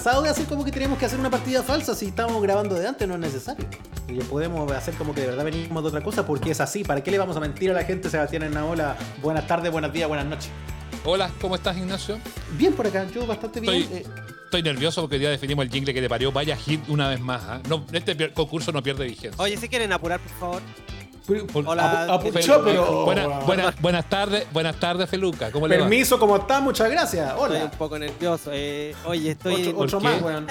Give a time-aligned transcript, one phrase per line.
[0.00, 2.88] Cansado de hacer como que tenemos que hacer una partida falsa si estamos grabando de
[2.88, 3.66] antes, no es necesario.
[4.08, 6.84] Y podemos hacer como que de verdad venimos de otra cosa porque es así.
[6.84, 8.96] ¿Para qué le vamos a mentir a la gente, Sebastián Enaola?
[9.20, 10.48] Buenas tardes, buenos días, buenas noches.
[11.04, 12.18] Hola, ¿cómo estás, Ignacio?
[12.52, 13.74] Bien por acá, yo bastante bien.
[13.74, 14.06] Estoy, Eh,
[14.46, 16.32] estoy nervioso porque ya definimos el jingle que te parió.
[16.32, 17.42] Vaya hit una vez más.
[17.44, 17.60] ¿ah?
[17.68, 19.32] No, este concurso no pierde vigencia.
[19.36, 20.62] Oye, si quieren apurar, por favor.
[21.54, 22.20] Hola,
[22.64, 23.04] pero.
[23.04, 25.50] Buena- buena- buenas tardes, buenas tardes, Feluca.
[25.50, 25.82] ¿Cómo le va?
[25.84, 26.60] Permiso, ¿cómo está?
[26.60, 27.30] Muchas gracias.
[27.30, 27.70] Estoy un Hola.
[27.72, 28.50] poco nervioso.
[28.52, 29.62] Eh, oye, estoy.
[29.62, 29.72] Qué?
[30.00, 30.46] más, weón.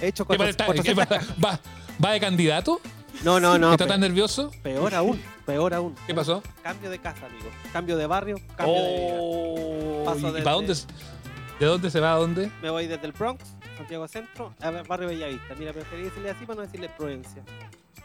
[0.00, 1.06] He hecho ¿Qué cuatro, va,
[1.44, 1.60] va-
[2.04, 2.80] va de candidato?
[3.22, 3.72] No, no, no.
[3.72, 4.50] ¿Está tan nervioso?
[4.62, 5.20] peor aún.
[5.44, 5.94] Peor aún.
[6.06, 6.42] ¿Qué pasó?
[6.62, 7.48] Cambio de casa, amigo.
[7.72, 9.16] Cambio de barrio, cambio de vida.
[9.20, 10.74] Oh, Paso ¿y desde- para dónde?
[11.58, 12.50] ¿De dónde se va a dónde?
[12.62, 13.42] Me voy desde el Bronx,
[13.78, 15.54] Santiago Centro, a barrio Bellavista.
[15.56, 17.42] Mira, preferí decirle así para no decirle Providencia.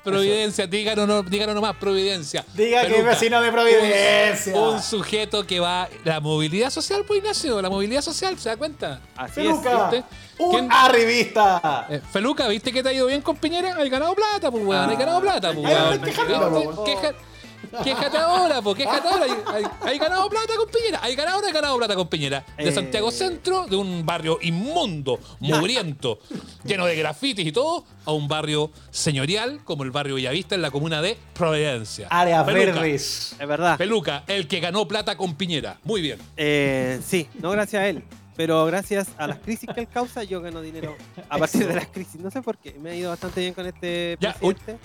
[0.04, 2.46] Providencia, díganos, no, díganos nomás, Providencia.
[2.54, 4.56] Diga que es vecino de Providencia.
[4.56, 5.90] Un sujeto que va.
[6.04, 9.02] La movilidad social, pues Ignacio, la movilidad social, ¿se da cuenta?
[9.16, 10.06] Así Feluca, ¿viste?
[10.40, 10.72] un ¿Quién?
[10.72, 11.88] arribista.
[11.90, 13.76] Eh, Feluca, ¿viste que te ha ido bien con Piñera?
[13.78, 16.02] Hay ganado plata, pues weón, hay ganado plata, pues weón.
[17.84, 19.26] Quéjate ahora, pues, quéjate ahora.
[19.26, 21.00] Hay, hay- hay ganado plata con Piñera.
[21.02, 22.46] Hay ganado no hay ganado plata con Piñera.
[22.58, 22.72] De Eh.
[22.72, 26.20] Santiago Centro, de un barrio inmundo, mugriento,
[26.64, 30.72] lleno de grafitis y todo, a un barrio señorial como el barrio Villavista en la
[30.72, 32.08] comuna de Providencia.
[32.10, 33.36] Feluca, verdes.
[33.40, 33.78] Es verdad.
[33.78, 35.78] Feluca, el que ganó plata con Piñera.
[35.84, 36.20] Muy bien.
[36.38, 38.04] Eh, sí, no gracias a él.
[38.36, 40.96] Pero gracias a las crisis que él causa, yo gano dinero
[41.30, 42.20] a partir de las crisis.
[42.20, 42.74] No sé por qué.
[42.82, 44.78] Me ha ido bastante bien con este Ya, presidente.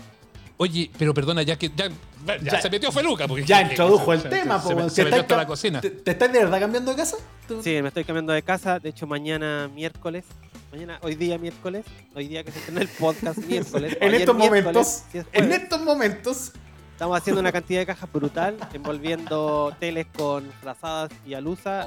[0.59, 1.89] Oye, pero perdona, ya que ya,
[2.27, 3.27] ya Ya- se metió Feluca.
[3.27, 5.81] Porque Ya introdujo el se- tema, se, po, se, se metió hasta la cocina.
[5.81, 7.17] ¿Te, te estás de verdad cambiando de casa?
[7.47, 8.79] ¿Tú- Sí, me estoy cambiando de casa.
[8.79, 10.25] De hecho, mañana miércoles.
[10.73, 11.86] Mañana, hoy día miércoles.
[12.14, 13.97] Hoy día que se estrena el podcast miércoles.
[14.01, 16.52] En estos momentos, si es en estos momentos,
[16.92, 21.86] Estamos haciendo una cantidad de cajas brutal, envolviendo teles con frazadas y alusa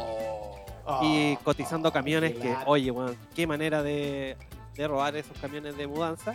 [1.02, 4.38] y cotizando camiones que, oye, bueno, qué manera de,
[4.76, 6.34] de robar esos camiones de mudanza.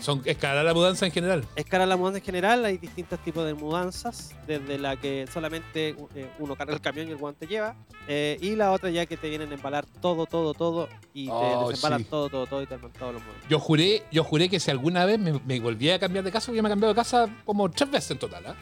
[0.00, 1.44] Son, es cara la mudanza en general.
[1.56, 5.96] Es cara la mudanza en general, hay distintos tipos de mudanzas, desde la que solamente
[6.14, 7.74] eh, uno carga el camión y el guante lleva,
[8.06, 11.32] eh, y la otra ya que te vienen a embalar todo, todo, todo, y te
[11.32, 12.06] Oh, desembalan sí.
[12.08, 13.44] todo, todo, todo, y te arman todos los muebles.
[13.48, 16.46] Yo juré, yo juré que si alguna vez me, me volvía a cambiar de casa,
[16.46, 18.54] porque yo me he cambiado de casa como tres veces en total, ¿ah?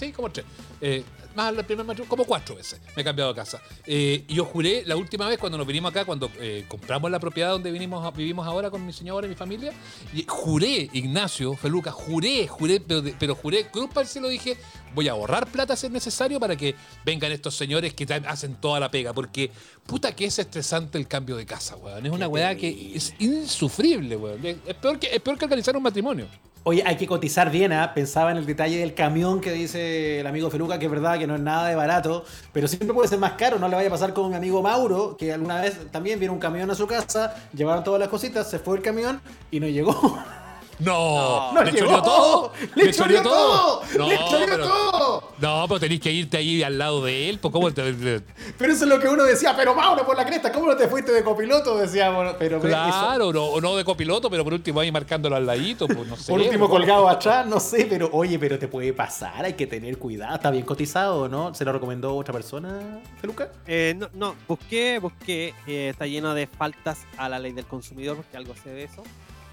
[0.00, 0.46] Sí, como tres.
[0.80, 3.60] Eh, más el primer matrimonio, como cuatro veces me he cambiado de casa.
[3.86, 7.20] Eh, y yo juré la última vez cuando nos vinimos acá, cuando eh, compramos la
[7.20, 9.74] propiedad donde vinimos, vivimos ahora con mi señora y mi familia,
[10.14, 14.56] y juré, Ignacio, Feluca, juré, juré, pero, pero juré, cruz para el cielo, dije,
[14.94, 16.74] voy a ahorrar plata si es necesario para que
[17.04, 19.50] vengan estos señores que hacen toda la pega, porque
[19.86, 22.06] puta que es estresante el cambio de casa, weón.
[22.06, 24.46] Es una weá que es insufrible, weón.
[24.46, 26.26] Es es peor que, es peor que organizar un matrimonio.
[26.62, 27.94] Oye, hay que cotizar bien, ¿ah?
[27.94, 31.26] Pensaba en el detalle del camión que dice el amigo Feluca, que es verdad que
[31.26, 33.58] no es nada de barato, pero siempre puede ser más caro.
[33.58, 36.38] No le vaya a pasar con mi amigo Mauro, que alguna vez también vino un
[36.38, 40.18] camión a su casa, llevaron todas las cositas, se fue el camión y no llegó.
[40.80, 41.86] No, ¡No le llegó!
[41.86, 42.52] choreó todo.
[42.74, 43.82] ¡Le choreó todo!
[43.98, 45.32] No, ¡Le choreó pero, todo!
[45.38, 47.38] no, pero tenés que irte ahí al lado de él.
[47.38, 50.50] Pues, ¿cómo te- Pero eso es lo que uno decía, pero Mauro, por la cresta,
[50.52, 51.76] ¿cómo no te fuiste de copiloto?
[51.76, 55.46] Decíamos, pero eso- Claro, no, o no de copiloto, pero por último ahí marcándolo al
[55.46, 56.32] ladito, pues no sé.
[56.32, 56.78] Por último, pues.
[56.80, 60.34] colgado atrás, no sé, pero oye, pero te puede pasar, hay que tener cuidado.
[60.34, 61.54] ¿Está bien cotizado o no?
[61.54, 63.48] ¿Se lo recomendó otra persona, Feluca?
[63.66, 68.16] Eh, no, no, busqué, busqué, eh, está lleno de faltas a la ley del consumidor,
[68.16, 69.02] porque algo sé de eso.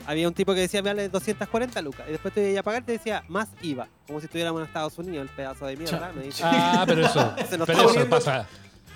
[0.08, 2.94] Había un tipo que decía, vale 240 lucas, y después te iba a pagar, te
[2.94, 6.44] decía, más IVA, como si estuviéramos en Estados Unidos, el pedazo de mierda, me dice.
[6.46, 7.36] Ah, pero eso,
[7.66, 8.48] pero eso pasa.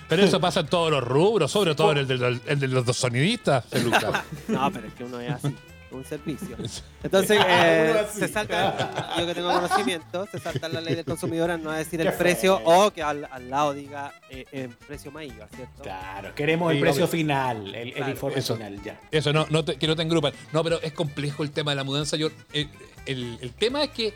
[0.08, 2.96] Pero eso pasa en todos los rubros, sobre todo en el de, el de los
[2.96, 4.24] sonidistas, Feluca.
[4.48, 5.54] No, pero es que uno es así,
[5.94, 6.56] un servicio.
[7.02, 11.58] Entonces, eh, se salta, yo que tengo conocimiento, se salta la ley del consumidor a
[11.58, 15.82] no decir el precio o que al, al lado diga eh, el precio IVA, ¿cierto?
[15.82, 17.10] Claro, queremos el precio obvio.
[17.12, 18.54] final, el, el informe eso.
[18.56, 19.00] final, ya.
[19.10, 20.32] Eso, no, no te- que no te engrupan.
[20.52, 22.16] No, pero es complejo el tema de la mudanza.
[22.16, 22.68] Yo, el,
[23.06, 24.14] el- el tema es que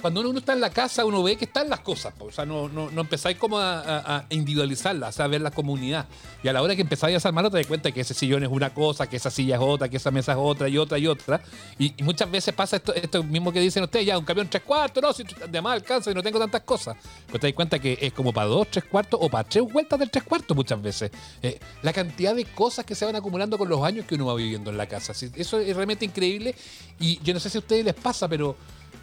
[0.00, 2.14] cuando uno, está en la casa, uno ve que están las cosas.
[2.20, 6.06] O sea, no, no, no empezáis como a, a- a individualizarlas, a ver la comunidad.
[6.42, 8.48] Y a la hora que empezáis a desarmarlo, te das cuenta que ese sillón es
[8.50, 11.06] una cosa, que esa silla es otra, que esa mesa es otra y otra y
[11.06, 11.40] otra.
[11.78, 15.02] Y, muchas veces pasa esto, esto mismo que dicen ustedes, ya, un camión tres cuartos,
[15.02, 16.96] no, si de más alcanza y no tengo tantas cosas.
[17.26, 19.98] Pero te das cuenta que es como para dos, tres cuartos o para tres vueltas
[19.98, 21.10] del tres cuartos muchas veces.
[21.42, 24.34] Eh, la cantidad de cosas que se van acumulando con los años que uno va
[24.34, 25.12] viviendo en la casa.
[25.34, 26.54] Eso es realmente increíble.
[27.00, 28.56] Y yo no sé si a ustedes les pasa, pero...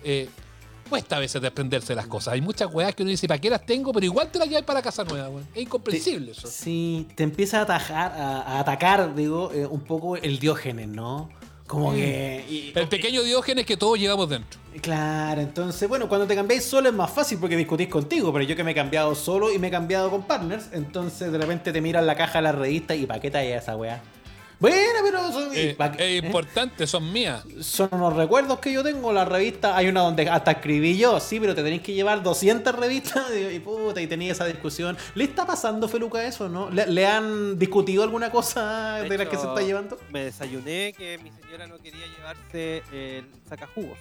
[0.04, 0.30] eh,
[0.90, 2.34] cuesta a veces desprenderse de las cosas.
[2.34, 3.92] Hay muchas weas que uno dice, ¿para qué las tengo?
[3.94, 5.48] Pero igual te las llevas para casa nueva, weón.
[5.54, 6.48] Es incomprensible eso.
[6.48, 11.30] Sí, te empieza a, atajar, a, a atacar, digo, eh, un poco el diógenes, ¿no?
[11.68, 12.46] Como que...
[12.48, 14.60] y- El pequeño diógenes que todos llevamos dentro.
[14.82, 18.56] Claro, entonces, bueno, cuando te cambiáis solo es más fácil porque discutís contigo, pero yo
[18.56, 21.82] que me he cambiado solo y me he cambiado con partners, entonces de repente te
[21.82, 24.04] miran la caja de la revista y ¿para qué talla esa weá?
[24.60, 26.22] Bueno, pero son, Eh, es ¿eh?
[26.26, 27.44] importante, son mías.
[27.62, 29.12] son unos recuerdos que yo tengo.
[29.12, 32.74] La revista, hay una donde hasta escribí yo, sí, pero te tenéis que llevar 200
[32.76, 34.98] revistas y, y puta, y tenía esa discusión.
[35.16, 36.70] ¿Le está pasando, Feluca, eso, no?
[36.70, 39.98] ¿Le, le han discutido alguna cosa de, las que se está llevando?
[40.12, 43.98] Me desayuné que mi señora no quería llevarse el sacajugos.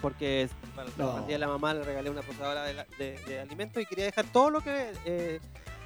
[0.00, 1.18] Porque para el No.
[1.26, 4.06] día de la mamá le regalé una procesadora de, la- de- de alimentos y quería
[4.06, 5.38] dejar todo lo que eh,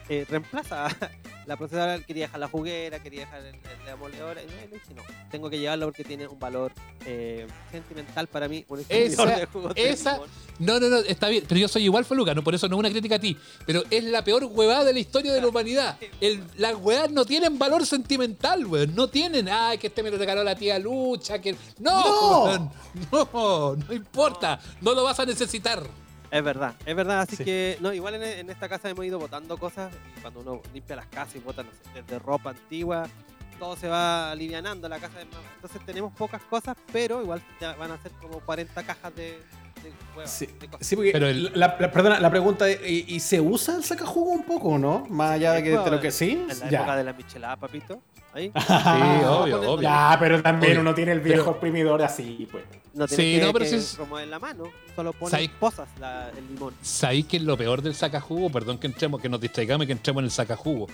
[0.09, 0.89] eh, reemplaza
[1.47, 1.99] la procesadora.
[2.01, 4.43] Quería dejar la juguera, quería dejar el, el- la moledora.
[4.43, 6.73] Y no, no, tengo que llevarlo porque tiene un valor
[7.05, 8.65] eh, sentimental para mí.
[8.69, 10.21] Un Esa- de esa-.
[10.59, 11.45] No, no, no, está bien.
[11.47, 13.37] Pero yo soy igual, Feluca, no por eso no es una crítica a ti.
[13.67, 15.99] Pero es la peor huevada de la historia de la humanidad.
[16.21, 18.95] El- las huevadas no tienen valor sentimental, weón.
[18.95, 19.49] No tienen.
[19.49, 21.41] Ay, que este me lo regaló la tía Lucha.
[21.41, 22.73] que No.
[23.13, 24.59] No, no importa.
[24.81, 25.83] No lo vas a necesitar.
[26.31, 27.45] Es verdad, es verdad, así Sí.
[27.45, 30.97] que no, igual en, en esta casa hemos ido botando cosas y cuando uno limpia
[30.97, 33.07] las casas y bota no sé, desde ropa antigua,
[33.59, 35.41] todo se va alivianando la casa de mamá.
[35.55, 39.41] Entonces tenemos pocas cosas, pero igual ya van a ser como 40 cajas de,
[40.25, 40.87] Sí, de cosas.
[40.87, 43.85] sí, porque Pero el- la, la- perdona, la pregunta es, ¿y, y se usa el
[43.85, 45.07] sacajugo un poco o no?
[45.11, 46.31] Más allá de, que, de lo que sí.
[46.33, 46.97] En la época Ya.
[46.97, 48.01] de la michelada, papito.
[48.33, 48.51] Ahí.
[48.67, 49.83] Sí, obvio, obvio.
[49.83, 52.65] Ya, pero también Oye, uno tiene el viejo exprimidor así, pues.
[52.95, 55.51] No tiene Sí, que, no, pero que sí es- promover la mano, solo ponen ¿Sabes?
[55.61, 56.75] posas la- el limón.
[56.83, 58.51] ¿Sabéis que es lo peor del sacajugo?
[58.51, 60.87] Perdón que entremos, que nos distraigamos y que entremos en el sacajugo.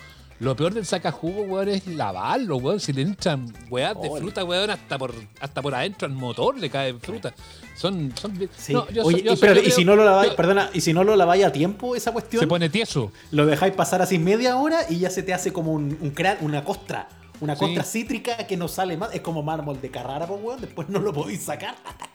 [0.42, 2.80] Lo peor del sacajugo, weón, es lavarlo, weón.
[2.80, 6.68] Si le entran weas de fruta, weón, hasta por, hasta por adentro al motor le
[6.68, 7.32] cae fruta.
[7.76, 8.72] Son, son Sí.
[8.72, 10.80] No, yo Oye, soy- yo y, pero, yo y si no lo laváis, perdona, y
[10.80, 13.12] si no lo laváis a tiempo esa cuestión, Se pone tieso.
[13.30, 16.38] lo dejáis pasar así media hora y ya se te hace como un, un cra-
[16.40, 17.08] una costra.
[17.42, 17.60] Una Sí.
[17.60, 19.12] costra cítrica que no sale más.
[19.12, 20.60] Es como mármol de Carrara, pues, weón.
[20.60, 21.74] Después no lo podéis sacar.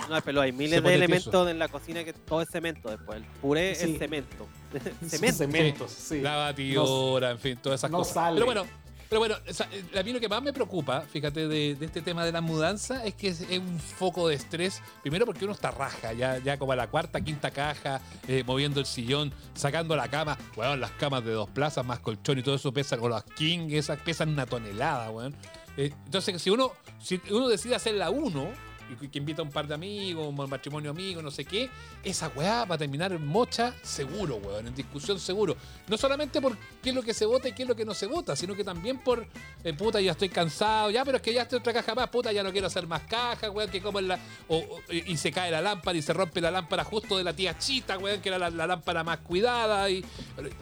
[0.10, 3.18] No, pero hay miles de elementos en la cocina que todo es cemento después.
[3.18, 3.92] El puré Sí.
[3.92, 4.48] es cemento.
[5.08, 5.38] Cemento.
[5.38, 6.22] cementos, sí.
[6.22, 8.14] La batidora, en fin, todas esas no cosas.
[8.14, 8.36] sale.
[8.36, 8.66] Pero bueno,
[9.10, 9.68] pero bueno, esa-
[9.98, 13.14] a mí lo que más me preocupa, fíjate, de, este tema de la mudanza es
[13.16, 14.82] que es, un foco de estrés.
[15.02, 18.80] Primero porque uno está raja, ya, ya como a la cuarta, quinta caja, eh, moviendo
[18.80, 20.38] el sillón, sacando la cama.
[20.56, 23.70] Weón, las camas de dos plazas más colchón y todo eso pesan, o las king,
[23.72, 25.36] esas pesan una tonelada, weón.
[25.78, 28.50] Eh, entonces, si uno, si uno decide hacer la uno,
[29.02, 31.70] y que invita a un par de amigos, un matrimonio amigo, no sé qué,
[32.04, 35.56] esa weá va a terminar en mocha seguro, weón, en discusión seguro.
[35.88, 37.94] No solamente por qué es lo que se vota y qué es lo que no
[37.94, 39.26] se vota, sino que también por,
[39.64, 42.32] eh, puta, ya estoy cansado, ya, pero es que ya estoy otra caja más, puta,
[42.32, 44.20] ya no quiero hacer más cajas, weón, que como en la...
[44.48, 47.58] O, y se cae la lámpara y se rompe la lámpara justo de la tía
[47.58, 50.04] Chita, weón, que era la, la lámpara más cuidada, y,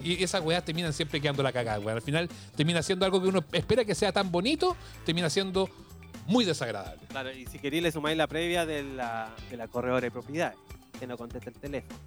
[0.02, 1.96] y esas weas terminan siempre quedando la cagada, weón.
[1.96, 5.68] Al final termina siendo algo que uno espera que sea tan bonito, termina siendo
[6.26, 7.00] muy desagradable.
[7.08, 10.56] Claro, y si queréis le sumáis la previa de la, de la corredora de propiedades,
[10.98, 11.98] que no contesta el teléfono.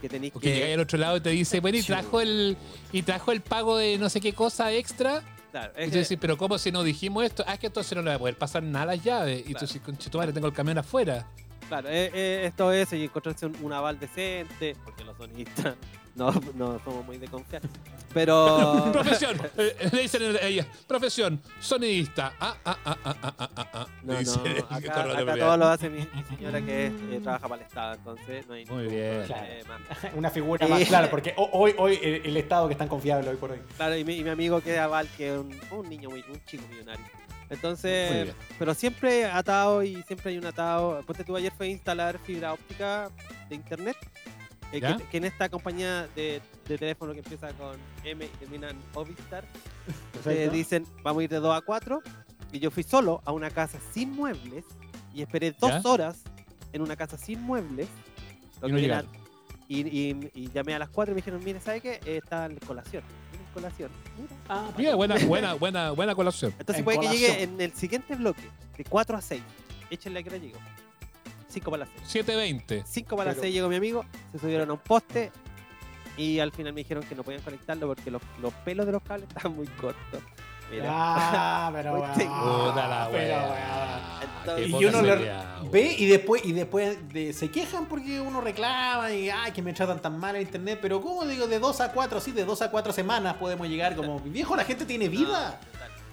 [0.00, 0.58] Que tenéis Porque que...
[0.60, 2.56] llega al otro lado y te dice, bueno, y trajo el
[2.92, 5.22] y trajo el pago de no sé qué cosa extra.
[5.50, 7.44] Claro, Y es tú que- decís, pero ¿cómo si no dijimos esto?
[7.46, 9.42] Ah, es que entonces no le va a poder pasar nada a las llaves.
[9.46, 11.26] Y tú dices, conchetumare, tengo el camión afuera.
[11.68, 15.74] Claro, eh, eh, esto es y encontrarse un, un aval decente, porque los sonistas
[16.20, 17.62] no, no somos muy de confiar.
[18.14, 18.90] Pero.
[18.92, 19.36] Profesión.
[19.56, 22.32] eh, le dicen a ella, profesión, sonidista.
[22.40, 23.86] Ah, ah, ah, ah, ah, ah, ah, ah.
[24.02, 25.36] No, dice no, el acá, de acá propiedad.
[25.46, 28.66] todo lo hace mi, mi señora que eh, trabaja para el Estado, entonces no hay
[28.66, 29.24] Muy ningún bien.
[29.26, 29.78] problema.
[30.16, 30.72] Una figura Sí.
[30.72, 33.52] más clara, porque ho- hoy, hoy el, el Estado que es tan confiable hoy por
[33.52, 33.58] hoy.
[33.76, 36.24] Claro, y mi, y mi amigo que es aval, que es un, un niño, muy,
[36.28, 37.04] un chico millonario.
[37.04, 38.34] Muy Entonces, bien.
[38.58, 41.00] pero siempre atado y siempre hay un atado.
[41.06, 43.08] Ponte tú ayer fue a instalar fibra óptica
[43.48, 43.96] de internet.
[44.72, 48.70] Eh, que, que en esta compañía de, de teléfono que empieza con M y termina
[48.70, 48.78] en
[50.12, 50.52] Perfecto.
[50.52, 52.00] dicen vamos a ir de 2 a 4.
[52.52, 54.64] Y yo fui solo a una casa sin muebles
[55.14, 55.88] y esperé dos ¿Ya?
[55.88, 56.22] horas
[56.72, 57.88] en una casa sin muebles.
[58.60, 58.78] lo Y no
[59.68, 62.00] y, y- y llamé a las 4 y me dijeron, mire, ¿sabe qué?
[62.04, 63.04] Eh, está en colación.
[63.32, 63.90] En colación.
[64.18, 64.34] Mira.
[64.48, 66.52] Ah, Mira, buena, buena, buena, buena colación.
[66.58, 68.42] Entonces En puede que llegue en el siguiente bloque,
[68.76, 69.40] de 4 a 6.
[69.90, 70.58] Échenle a que hora llego.
[71.50, 72.08] 5 para las 6.
[72.08, 72.84] 720.
[72.86, 75.30] 5 para las Pero- 6 llegó mi amigo, se subieron a un poste
[76.16, 79.02] y al final me dijeron que no podían conectarlo porque los, los pelos de los
[79.02, 80.22] cables estaban muy cortos.
[80.70, 80.86] Mira.
[80.88, 82.12] Ah, pero weón.
[82.12, 83.40] Puta la pero wea.
[83.48, 84.30] weón.
[84.40, 85.70] Entonces- Qué Y poca uno le- seriedad, weón.
[85.72, 89.72] Ve y después, y después de- se quejan porque uno reclama y ay que me
[89.72, 91.46] tratan tan mal en internet, pero ¿cómo digo?
[91.48, 94.64] De dos a cuatro, sí, de dos a cuatro semanas podemos llegar como viejo, la
[94.64, 95.58] gente tiene vida.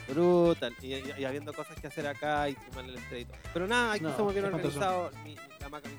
[0.10, 0.74] Brutal.
[0.82, 3.36] Y, y- y habiendo cosas que hacer acá y sumarle el todo.
[3.54, 5.14] Pero nada, aquí No, somos bien organizados.
[5.24, 5.36] Mi-
[5.70, 5.90] la maca,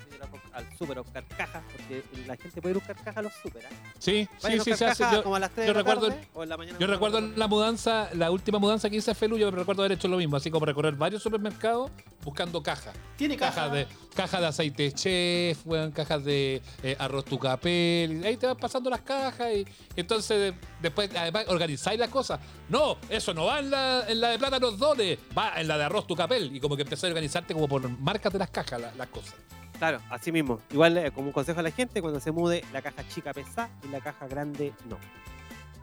[0.53, 3.33] al súper a buscar cajas, porque la gente puede ir a buscar cajas a los
[3.41, 3.63] súper.
[3.63, 3.67] ¿eh?
[3.99, 5.03] Sí, Vayan sí, sí, se hace.
[5.03, 6.77] cajas Yo, como a las 3 yo de la recuerdo- tarde o en la mañana.
[6.79, 10.07] yo recuerdo la mudanza, la última mudanza que hice a Felu, yo recuerdo haber hecho
[10.07, 11.91] lo mismo, así como recorrer varios supermercados
[12.23, 12.95] buscando cajas.
[13.15, 13.53] Tiene caja.
[13.55, 18.21] Cajas de, cajas de aceite chef, weón, cajas de eh, arroz tucapel.
[18.23, 22.39] y Ahí te van pasando las cajas y entonces de- después además organizáis las cosas.
[22.69, 25.83] No, eso no va en la, en la de plátanos dones, va en la de
[25.85, 26.55] arroz tucapel.
[26.55, 29.35] Y como que empecé a organizarte como por marcas de las cajas, la- las cosas.
[29.79, 30.59] Claro, así mismo.
[30.71, 33.69] Igual, eh, como un consejo a la gente, cuando se mude, la caja chica pesa
[33.83, 34.97] y la caja grande no.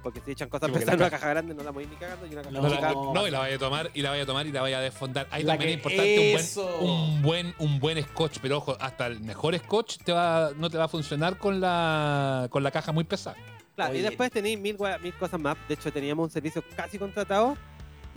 [0.03, 2.33] Porque si echan cosas pesadas en una caja grande no la voy ni cagando y
[2.33, 2.93] una caja No, No, chica.
[2.93, 4.81] no, y la vaya a tomar, y la vaya a tomar y la vaya a
[4.83, 5.27] desfondar.
[5.33, 6.79] Ahí La también es que- importante eso.
[6.79, 10.51] un buen, un buen, un buen scotch, pero ojo, hasta el mejor scotch te va,
[10.57, 13.37] no te va a funcionar con la, con la caja muy pesada.
[13.75, 14.07] Claro, y Oye.
[14.09, 15.57] después tenéis mil, gua- mil cosas más.
[15.67, 17.57] De hecho, teníamos un servicio casi contratado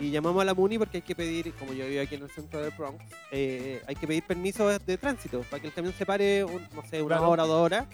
[0.00, 2.30] y llamamos a la MUNI porque hay que pedir, como yo vivo aquí en el
[2.30, 6.06] centro del Bronx, eh, hay que pedir permiso de, tránsito para que el camión se
[6.06, 7.30] pare, un- no sé, una Claro.
[7.30, 7.86] hora o dos horas.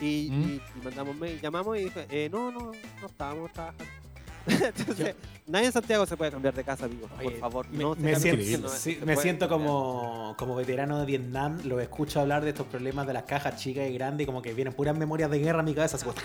[0.00, 0.42] Y, Mm.
[0.50, 3.84] y- y mandamos mail, llamamos y dijo, eh, no, no, no estábamos trabajando.
[4.46, 5.14] Entonces,
[5.46, 7.10] nadie en Santiago se puede cambiar de casa, amigos.
[7.10, 11.60] Por Oye, favor, me, no me siento, sí, me siento como, como veterano de Vietnam,
[11.64, 14.52] lo escucho hablar de estos problemas de las cajas chicas y grandes, y como que
[14.54, 16.16] vienen puras memorias de guerra a mi cabeza, así como,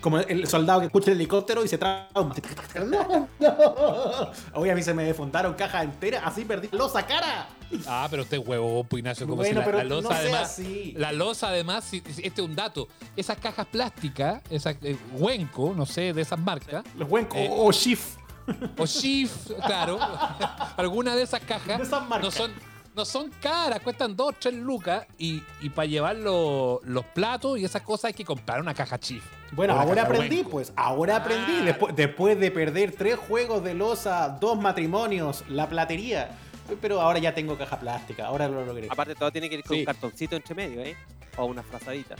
[0.00, 2.06] como el soldado que escucha el helicóptero y se trauma.
[2.74, 4.30] No, no.
[4.54, 7.48] Oye, a mí se me defundaron cajas enteras, así perdí losa cara.
[7.86, 10.14] Ah, pero usted es huevo, pues Ignacio, como Bueno, si la, pero la losa no
[10.14, 10.42] además.
[10.42, 10.94] así.
[10.96, 16.12] La losa además, este es un dato, esas cajas plásticas, esas eh, Huenco, no sé,
[16.12, 18.18] de esas marcas, Los buen Eh, o Shift.
[18.78, 19.98] o Shift, claro,
[20.76, 22.22] alguna de esas cajas De esas marcas.
[22.22, 22.52] no son,
[22.94, 27.64] no son caras, cuestan 2, 3 lucas y, y para llevar lo- los platos y
[27.64, 29.26] esas cosas hay que comprar una caja Shift.
[29.52, 30.50] Bueno, ahora aprendí, Huenco.
[30.50, 30.72] pues.
[30.76, 31.44] Ahora aprendí.
[31.52, 31.64] Claro.
[31.64, 36.30] Después, después de perder tres juegos de losa, dos matrimonios, la platería.
[36.80, 38.26] Pero ahora ya tengo caja plástica.
[38.26, 38.88] Ahora lo logré.
[38.90, 39.80] Aparte, todo tiene que ir con Sí.
[39.80, 40.96] un cartoncito entre medio, ¿eh?
[41.36, 42.16] O una frazadita.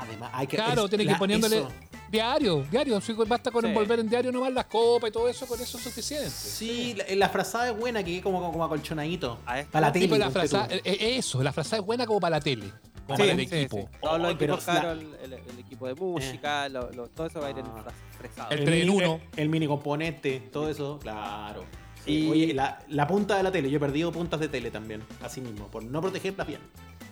[0.00, 0.56] Además, hay que.
[0.56, 1.68] Claro, tiene que ir poniéndole eso.
[2.10, 3.00] diario, diario.
[3.26, 3.68] basta con Sí.
[3.68, 6.30] envolver en diario nomás las copas y todo eso, con eso es suficiente.
[6.30, 9.38] Sí, la, la frazada es buena, que es como, como acolchonadito.
[9.46, 10.18] Ah, es- Para la tele.
[10.18, 12.66] la frazada, eh, eh, eso, la frazada es buena como para la tele,
[13.06, 13.76] como Sí, para el sí, equipo.
[13.78, 13.98] sí.
[14.00, 17.08] Todos los Oh, pero equipos la- caros, el, el- el equipo de música, lo- lo-
[17.08, 17.84] todo eso va a ir en Ah.
[17.84, 18.50] fraz- fresado.
[18.50, 19.20] El tres en mini, uno.
[19.36, 21.64] El, el mini componente, todo eso, claro.
[22.08, 25.02] Y- Oye, la, la punta de la tele, yo he perdido puntas de tele también,
[25.22, 26.60] así mismo, por no protegerlas bien.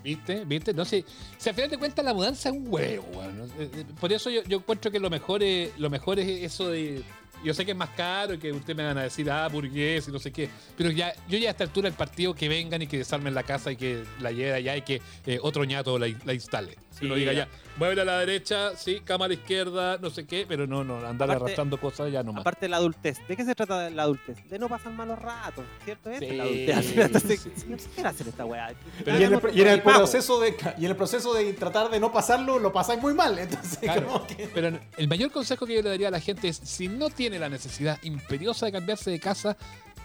[0.02, 0.44] ¿Viste?
[0.44, 0.72] ¿Viste?
[0.72, 1.04] No sé.
[1.36, 3.40] Si al final de cuentas la mudanza es un huevo, weón.
[3.58, 6.68] Eh, eh, Por eso yo, yo encuentro que lo mejor es, lo mejor es eso
[6.68, 7.02] de.
[7.44, 10.08] Yo sé que es más caro y que ustedes me van a decir, ah, burgués
[10.08, 10.48] y no sé qué.
[10.76, 13.42] Pero ya, yo ya a esta altura del partido que vengan y que desarmen la
[13.42, 16.76] casa y que la lleven allá y que eh, otro ñato la, la instale.
[16.96, 17.44] Si Sí, uno diga ya.
[17.44, 20.82] ya, mueve a la derecha, sí, cama a la izquierda, no sé qué, pero no,
[20.82, 22.40] no, andar Aparte- arrastrando cosas ya nomás.
[22.40, 24.48] Aparte de la adultez, ¿de qué se trata de la adultez?
[24.48, 26.08] De no pasar malos ratos, ¿cierto?
[26.18, 26.96] Sí, la adultez.
[26.96, 27.50] Entonces, sí.
[27.68, 28.72] ¿qué quiere hacer esta weá?
[29.04, 31.34] Pero y, en el, Hagamos y en el todo, proceso de, y en el proceso
[31.34, 33.38] de tratar de no pasarlo, lo pasáis muy mal.
[33.38, 34.48] Entonces, Claro, como que.
[34.54, 37.38] Pero el mayor consejo que yo le daría a la gente es, si no tiene
[37.38, 39.56] la necesidad imperiosa de cambiarse de casa,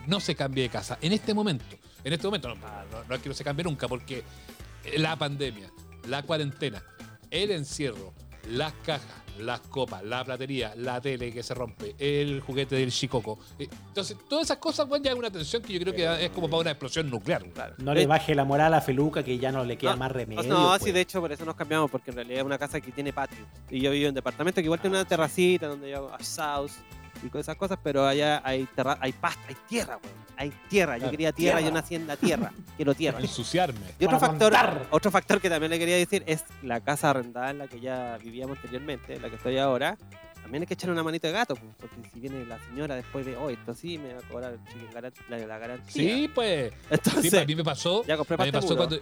[0.08, 0.98] no se cambie de casa.
[1.02, 1.64] En este momento,
[2.04, 4.24] en este momento, no, no, no, no es que no se cambie nunca, porque
[4.98, 5.70] la pandemia,
[6.08, 6.84] la cuarentena,
[7.30, 8.14] el encierro,
[8.50, 9.06] las cajas,
[9.40, 13.40] las copas, la platería, la tele que se rompe, el juguete del chicoco.
[13.60, 16.32] eh, Entonces, todas esas cosas, bueno, ya es una tensión que yo creo que es
[16.32, 17.44] como para una explosión nuclear.
[17.52, 17.76] Claro.
[17.78, 20.44] No le baje la moral a Feluca, que ya no le queda No, más remedio.
[20.44, 20.84] No, pues.
[20.84, 23.14] sí, de hecho, por eso nos cambiamos, porque en realidad es una casa que tiene
[23.14, 23.46] patio.
[23.70, 26.74] Y yo vivo en departamento que igual tiene una terracita donde yo hago asados
[27.24, 30.22] y con esas cosas, pero allá hay terra hay pasta, hay tierra, weón.
[30.38, 30.98] Hay tierra.
[30.98, 31.70] Yo quería tierra, Tierra.
[31.70, 32.52] yo nací en la tierra.
[32.76, 33.20] Quiero tierra.
[33.20, 33.80] Ensuciarme.
[34.00, 37.52] Y otro Para factor, otro factor que también le quería decir es la casa arrendada
[37.52, 39.98] en la que ya vivíamos anteriormente, en la que estoy ahora.
[40.42, 43.24] También hay que echarle una manita de gato, pues, porque si viene la señora después
[43.28, 44.58] de, oh, esto sí me va a cobrar
[45.30, 45.92] la, la garantía.
[45.94, 46.74] Sí, pues.
[46.90, 48.04] Entonces, Sí, a mí me pasó.
[48.06, 49.00] ya compré A mí me pasó cuando,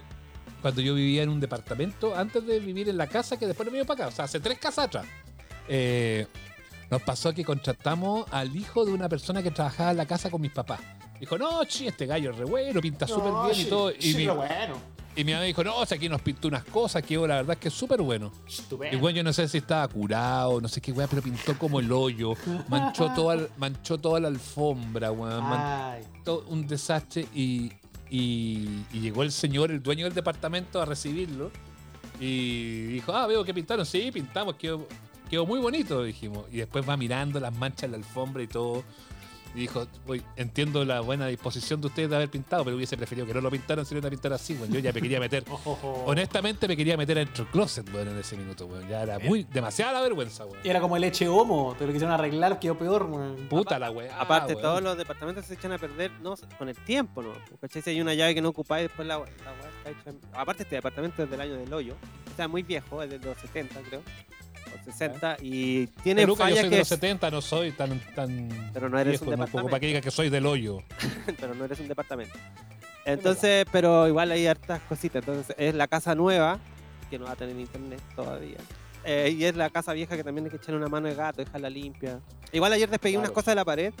[0.60, 3.72] cuando yo vivía en un departamento, antes de vivir en la casa, que después no
[3.72, 5.06] me iba para acá, o sea, hace tres casas atrás.
[5.66, 6.26] Eh,
[6.90, 10.40] nos pasó que contratamos al hijo de una persona que trabajaba en la casa con
[10.40, 10.80] mis papás.
[11.20, 13.90] Dijo, no, chi, este gallo es re bueno, pinta súper No, bien sí, y todo.
[13.92, 14.74] Y, sí, mi, bueno.
[15.14, 17.50] y mi mamá dijo, no, o sea, aquí nos pintó unas cosas que la verdad
[17.52, 18.32] es que es súper bueno.
[18.48, 18.96] Estupendo.
[18.96, 21.78] Y bueno, yo no sé si estaba curado, no sé qué weá, pero pintó como
[21.78, 22.32] el hoyo.
[22.68, 25.44] Manchó toda, el- manchó toda la alfombra, weón.
[26.48, 27.70] un desastre y,
[28.08, 31.50] y- y llegó el señor, el dueño del departamento, a recibirlo
[32.18, 34.86] y dijo, ah, veo que pintaron, sí, pintamos, quedó,
[35.30, 36.44] quedó muy bonito, dijimos.
[36.52, 38.82] Y después va mirando las manchas en la alfombra y todo.
[39.52, 43.26] Y dijo, "Oye, entiendo la buena disposición de ustedes de haber pintado, pero hubiese preferido
[43.26, 44.72] que no lo pintaran, sino a pintar así, weón.
[44.72, 45.42] Yo ya me quería meter.
[46.06, 48.88] Honestamente me quería meter dentro del closet, weón, en ese minuto, weón.
[48.88, 50.58] Ya era muy, demasiada la vergüenza, weón.
[50.62, 53.48] Era como el leche homo, te lo quisieron arreglar, quedó peor, weón.
[53.48, 54.20] Puta la weá.
[54.20, 54.62] Aparte, weón.
[54.62, 57.30] todos los departamentos se echan a perder no, con el tiempo, ¿no?
[57.60, 57.82] ¿Cachai?
[57.82, 59.28] Si hay una llave que no ocupáis, después la, la weá
[59.78, 60.10] está hecha.
[60.10, 61.96] en- Aparte, este departamento es del año del hoyo.
[62.36, 64.02] Sea, muy viejo, es de los 70, creo.
[64.74, 65.36] O 60.
[65.42, 66.78] Y tiene Peluca, yo fallas soy de que.
[66.78, 69.70] los 70, no soy tan, tan Pero no eres viejo, un no, como departamento.
[69.70, 70.82] para que diga que soy del hoyo.
[71.40, 72.38] pero no eres un departamento.
[73.04, 75.22] Entonces, pero igual hay hartas cositas.
[75.26, 76.58] Entonces, es la casa nueva,
[77.08, 78.58] que no va a tener internet todavía.
[79.04, 81.42] Eh, y es la casa vieja que también hay que echar una mano de gato,
[81.42, 82.20] dejarla limpia.
[82.52, 83.92] Igual ayer despegué unas cosas de la pared,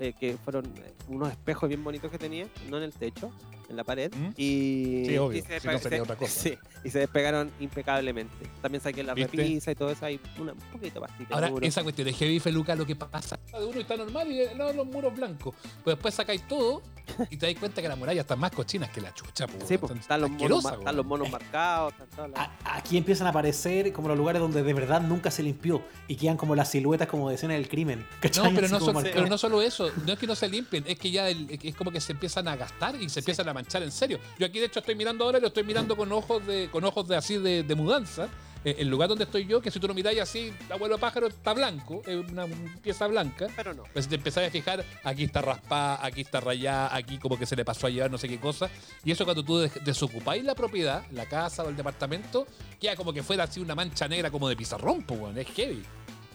[0.00, 3.30] eh, que fueron eh, unos espejos bien bonitos que tenía, no en el techo,
[3.68, 4.12] en la pared.
[4.14, 4.28] ¿Mm?
[4.36, 6.32] Y, Sí, obvio, y se, si no se- otra cosa.
[6.40, 8.34] sí, y se despegaron impecablemente.
[8.62, 9.36] También saqué la ¿Viste?
[9.36, 11.34] repisa y todo eso, hay una, un poquito pastita.
[11.34, 14.72] Ahora, esa cuestión de heavy feluca, lo que pasa de uno está normal y no
[14.72, 15.54] los muros blancos.
[15.82, 16.82] Pues después sacáis todo
[17.30, 19.74] y te das cuenta que las murallas están más cochinas que la chucha, po, Sí,
[19.74, 19.80] weón.
[19.80, 23.92] pues, Están están, están los monos marcados, están todas las- A- Aquí empiezan a aparecer
[23.92, 27.28] como los lugares donde de verdad nunca se limpió y quedan como las siluetas como
[27.28, 28.06] de escena del crimen.
[28.20, 28.44] ¿cachai?
[28.50, 29.10] No, pero no, marcadas.
[29.14, 31.74] pero no solo eso, no es que no se limpien, es que ya el- es
[31.76, 34.18] como que se empiezan a gastar y se empiezan a manchar en serio.
[34.38, 36.84] Yo aquí de hecho estoy mirando ahora y lo estoy mirando con ojos de, con
[36.84, 38.28] ojos de así de, de mudanza.
[38.66, 41.26] Eh, el lugar donde estoy yo, que si tú lo miráis así, el abuelo pájaro
[41.26, 42.46] está blanco, es una
[42.82, 43.46] pieza blanca.
[43.54, 43.82] Pero no.
[43.92, 47.44] Pues si te empezás a fijar, aquí está raspada, aquí está rayada, aquí como que
[47.44, 48.70] se le pasó a llevar no sé qué cosa.
[49.04, 52.46] Y eso cuando tú des- desocupáis la propiedad, la casa o el departamento,
[52.80, 55.82] queda como que fuera así una mancha negra como de pizarrón, pues, weón, es heavy.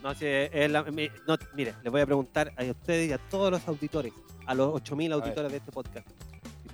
[0.03, 3.17] No, si es la- mi- no, mire, les voy a preguntar a ustedes y a
[3.17, 4.13] todos los auditores,
[4.45, 6.07] a los 8000 auditores de este podcast.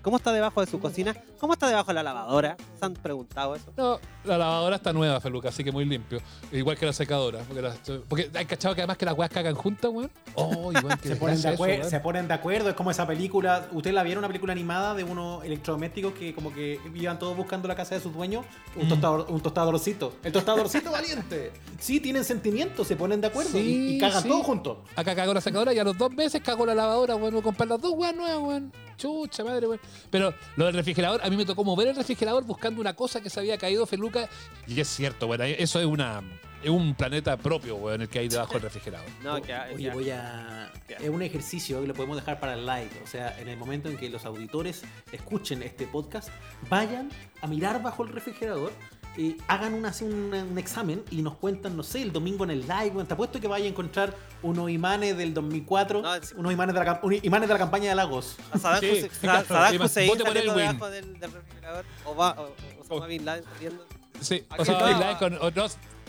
[0.06, 1.16] ¿Cómo está debajo de su cocina?
[1.40, 2.56] ¿Cómo está debajo de la lavadora?
[2.80, 3.74] ¿Se han preguntado eso?
[3.76, 6.20] No, la lavadora está nueva, Feluca, así que muy limpio.
[6.52, 7.40] Igual que la secadora.
[7.48, 10.12] Porque, las- porque hay cachado que además que las weas cagan juntas, weón.
[10.36, 11.90] Oh, igual que Se ponen, de desgracia eso, acuer- weón.
[11.90, 13.68] se ponen de acuerdo, es como esa película.
[13.72, 14.20] ¿Ustedes la vieron?
[14.20, 18.02] Una película animada de unos electrodomésticos que como que iban todos buscando la casa de
[18.02, 18.46] sus dueños.
[18.76, 18.90] Un, Mm.
[18.90, 20.14] tostador, un tostadorcito.
[20.24, 21.52] El tostadorcito valiente.
[21.80, 24.30] Sí, tienen sentimientos, se ponen de acuerdo y- cagan sí.
[24.30, 24.78] todos juntos.
[24.96, 27.32] Acá cagó la secadora y a los dos meses cagó la lavadora, weón.
[27.32, 28.72] Voy a comprar las dos weas nuevas, weón.
[28.98, 29.80] Chucha madre, weón.
[30.10, 33.30] Pero lo del refrigerador, a mí me tocó mover el refrigerador buscando una cosa que
[33.30, 34.30] se había caído, Feluca.
[34.68, 35.42] Y es cierto, weón.
[35.42, 36.22] Eso es una.
[36.64, 39.08] Es un planeta propio, weón, el que hay debajo del refrigerador.
[39.24, 40.72] No, que Oye, voy a.
[40.88, 42.90] Es un ejercicio que lo podemos dejar para el live.
[43.04, 44.82] O sea, en el momento en que los auditores
[45.12, 46.30] escuchen este podcast,
[46.68, 48.72] vayan a mirar bajo el refrigerador.
[49.18, 52.52] Y hagan un, así un, un examen y nos cuentan, no sé, el domingo en
[52.52, 52.92] el live.
[52.94, 53.08] weón.
[53.08, 56.80] Te apuesto que vaya a encontrar unos imanes del 2004, No, es- unos imanes de,
[56.84, 58.36] la, cam- unos imanes de la campaña de Lagos.
[58.52, 60.68] a Saddam Sí, Hussein- claro, Saddam sí, Hussein vote por saliendo Elwin.
[60.68, 61.86] debajo del, del refrigerador.
[62.04, 63.86] O, va, o, o Osama Bin Laden saliendo.
[64.20, 64.88] Sí, o sea, está.
[64.90, 65.52] Bin Laden con, o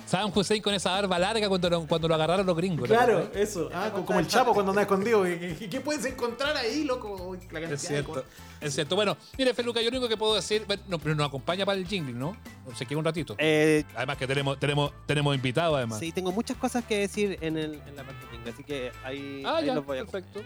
[0.07, 2.89] Saddam Hussein con esa barba larga cuando lo, cuando lo agarraron los gringos.
[2.89, 2.95] ¿no?
[2.95, 3.69] Claro, eso.
[3.75, 5.25] Ah, co- como el Chapo cuando anda escondido.
[5.25, 7.37] ¿Qué, puedes encontrar ahí, loco?
[7.51, 8.25] La Es cierto,
[8.61, 8.95] es cierto.
[8.95, 11.77] Bueno, mire, Feluca, yo lo único que puedo decir, bueno, no, pero nos acompaña para
[11.79, 12.37] el jingle, ¿no?
[12.77, 13.35] Se queda un ratito.
[13.39, 15.99] Eh, Además que tenemos, tenemos, tenemos invitados, además.
[15.99, 19.43] sí, tengo muchas cosas que decir en, el, en la parte gringa, así que ahí,
[19.45, 20.41] ah, ahí ya, los voy a perfecto.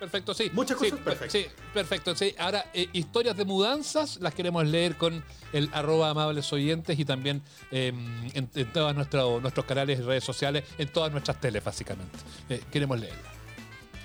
[0.00, 0.50] Perfecto, sí.
[0.54, 1.30] Muchas Sí, cosas, perfecto.
[1.38, 2.16] Sí, perfecto.
[2.16, 2.34] Sí.
[2.38, 7.42] Ahora, eh, historias de mudanzas las queremos leer con el arroba amables oyentes y también
[7.70, 7.92] eh,
[8.32, 12.18] en, en todos nuestros nuestros canales y redes sociales, en todas nuestras teles, básicamente.
[12.48, 13.22] Eh, queremos leerlas.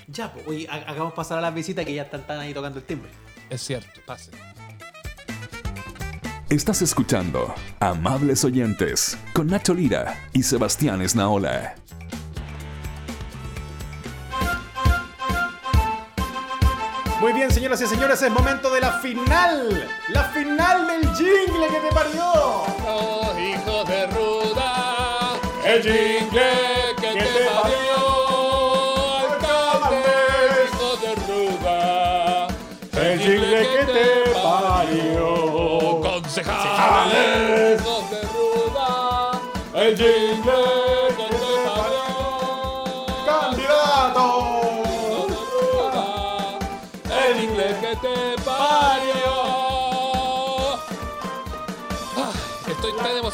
[0.08, 2.78] Ya, pues, oye, ha- hagamos pasar a las visitas que ya están, están ahí tocando
[2.80, 3.10] el timbre.
[3.50, 4.32] Es cierto, pase.
[6.50, 11.76] Estás escuchando Amables Oyentes con Nacho Lira y Sebastián Esnaola.
[17.26, 19.90] Muy bien, señoras y señores, es momento de la final.
[20.10, 22.24] La final del jingle que te parió.
[22.88, 25.34] Oh, hijos de ruda,
[25.66, 26.52] el jingle
[27.02, 30.04] que que te te parió, alcalde,
[30.72, 32.48] hijos de ruda,
[32.94, 36.02] El jingle que te parió.
[36.02, 39.42] concejales, hijos de ruda,
[39.74, 40.85] el jingle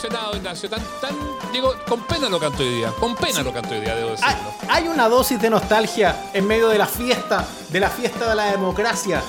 [0.04, 1.16] emocionado, Ignacio, tan, tan,
[1.52, 4.36] digo, con pena lo canto hoy día, con pena lo canto hoy día, debo Hay,
[4.36, 4.54] decirlo.
[4.70, 8.46] hay una dosis de nostalgia en medio de la fiesta, de la fiesta de la
[8.52, 9.22] democracia,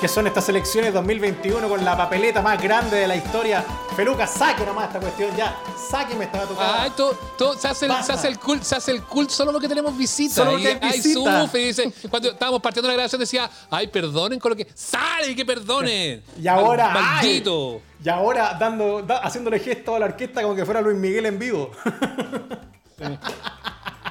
[0.00, 3.64] que son estas elecciones 2021 con la papeleta más grande de la historia.
[3.96, 5.56] Feluca, saque nomás esta cuestión ya.
[5.90, 6.82] Sáqueme esta batucada.
[6.82, 9.52] Ay, todo, todo- se, hace el, se hace el cult, se hace el cult solo
[9.52, 10.34] porque tenemos visitas.
[10.34, 11.40] Solo porque y, hay ay, visita.
[11.42, 14.66] sufre, y dice, cuando estábamos partiendo la grabación decía, ay, perdonen con lo que.
[14.74, 16.22] ¡Sale que perdonen!
[16.42, 17.80] Y ahora, Mal- ay, ¡Maldito!
[18.04, 21.38] Y ahora dando, da- haciéndole gesto a la orquesta como que fuera Luis Miguel en
[21.38, 21.70] vivo.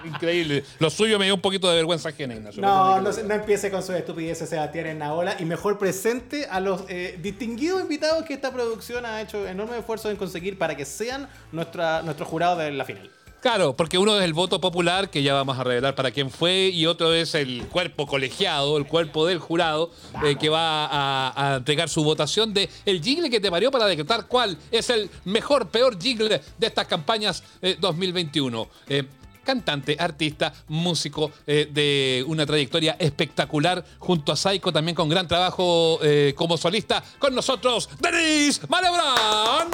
[0.05, 0.63] Increíble.
[0.79, 2.61] Lo suyo me dio un poquito de vergüenza ajena, Ignacio.
[2.61, 5.35] No, no, empiece con sus estupideces, Sebastián en Naola.
[5.39, 10.09] Y mejor presente a los eh, distinguidos invitados que esta producción ha hecho enorme esfuerzo
[10.09, 13.09] en conseguir para que sean nuestra, nuestro jurado de la final.
[13.43, 16.69] Claro, porque uno es el voto popular, que ya vamos a revelar para quién fue,
[16.69, 19.91] y otro es el cuerpo colegiado, el cuerpo del jurado,
[20.23, 23.85] eh, que va a, a entregar su votación de el jingle que te parió para
[23.85, 28.65] decretar cuál es el mejor, peor jingle de estas campañas eh, 2021.
[28.87, 29.03] Eh,
[29.43, 35.99] cantante, artista, músico eh, de una trayectoria espectacular junto a Saiko, también con gran trabajo
[36.01, 37.03] eh, como solista.
[37.19, 39.69] Con nosotros, Denise Malebrán.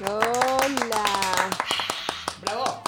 [0.00, 1.50] Hola.
[2.40, 2.82] ¡Bravo!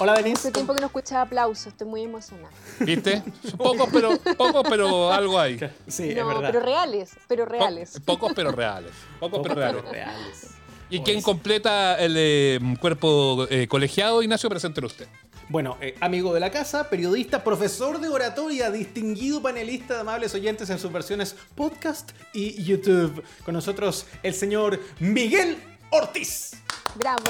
[0.00, 0.38] Hola, Denise.
[0.40, 2.50] Hace tiempo que no escuchaba aplausos, estoy muy emocionada.
[2.80, 3.22] ¿Viste?
[3.56, 5.56] Pocos, pero, pocos, pero algo hay.
[5.86, 6.48] Sí, es verdad.
[6.50, 8.00] pero reales, pero Po- reales.
[8.04, 8.90] Pocos pero reales.
[9.20, 9.84] Pocos pero reales.
[9.84, 10.50] reales.
[10.94, 14.48] ¿Y quién completa el eh, cuerpo eh, colegiado, Ignacio?
[14.48, 15.08] Preséntelo usted.
[15.48, 20.70] Bueno, eh, amigo de la casa, periodista, profesor de oratoria, distinguido panelista de amables oyentes
[20.70, 23.24] en sus versiones podcast y YouTube.
[23.44, 25.58] Con nosotros el señor Miguel
[25.90, 26.52] Ortiz.
[26.94, 27.24] Bravo.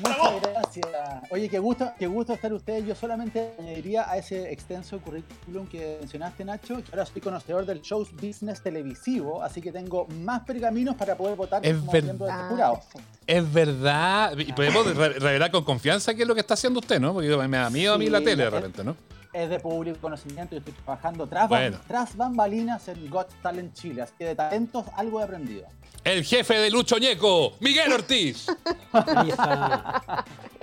[0.00, 0.86] Muchas gracias.
[1.30, 2.86] Oye, qué gusto, qué gusto estar ustedes.
[2.86, 7.82] Yo solamente añadiría a ese extenso currículum que mencionaste, Nacho, que ahora soy conocedor del
[7.82, 12.04] show business televisivo, así que tengo más pergaminos para poder votar Es como verdad.
[12.06, 12.80] miembro de este jurado.
[13.26, 14.38] Es verdad.
[14.38, 17.12] Y podemos re- revelar con confianza qué es lo que está haciendo usted, ¿no?
[17.12, 18.96] Porque me da miedo a mí la tele de repente, ¿no?
[19.32, 21.78] Es de público conocimiento y estoy trabajando tras, Bueno.
[21.88, 25.66] tras bambalinas en Got Talent Chile, así que de talentos algo he aprendido.
[26.04, 28.46] El jefe de Lucho Ñeco, Miguel Ortiz.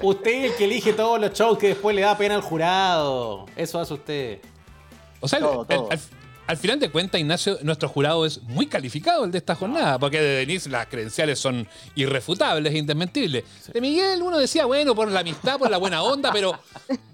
[0.01, 3.45] Usted es el que elige todos los shows que después le da pena al jurado.
[3.55, 4.39] Eso hace usted.
[5.19, 5.89] O sea, el- Todo, el- todo.
[6.49, 9.97] Al, al final de cuentas, Ignacio, nuestro jurado es muy calificado el de esta jornada,
[9.99, 13.43] porque de Denise las credenciales son irrefutables, indesmentibles.
[13.71, 16.57] De Miguel uno decía, bueno, por la amistad, por la buena onda, pero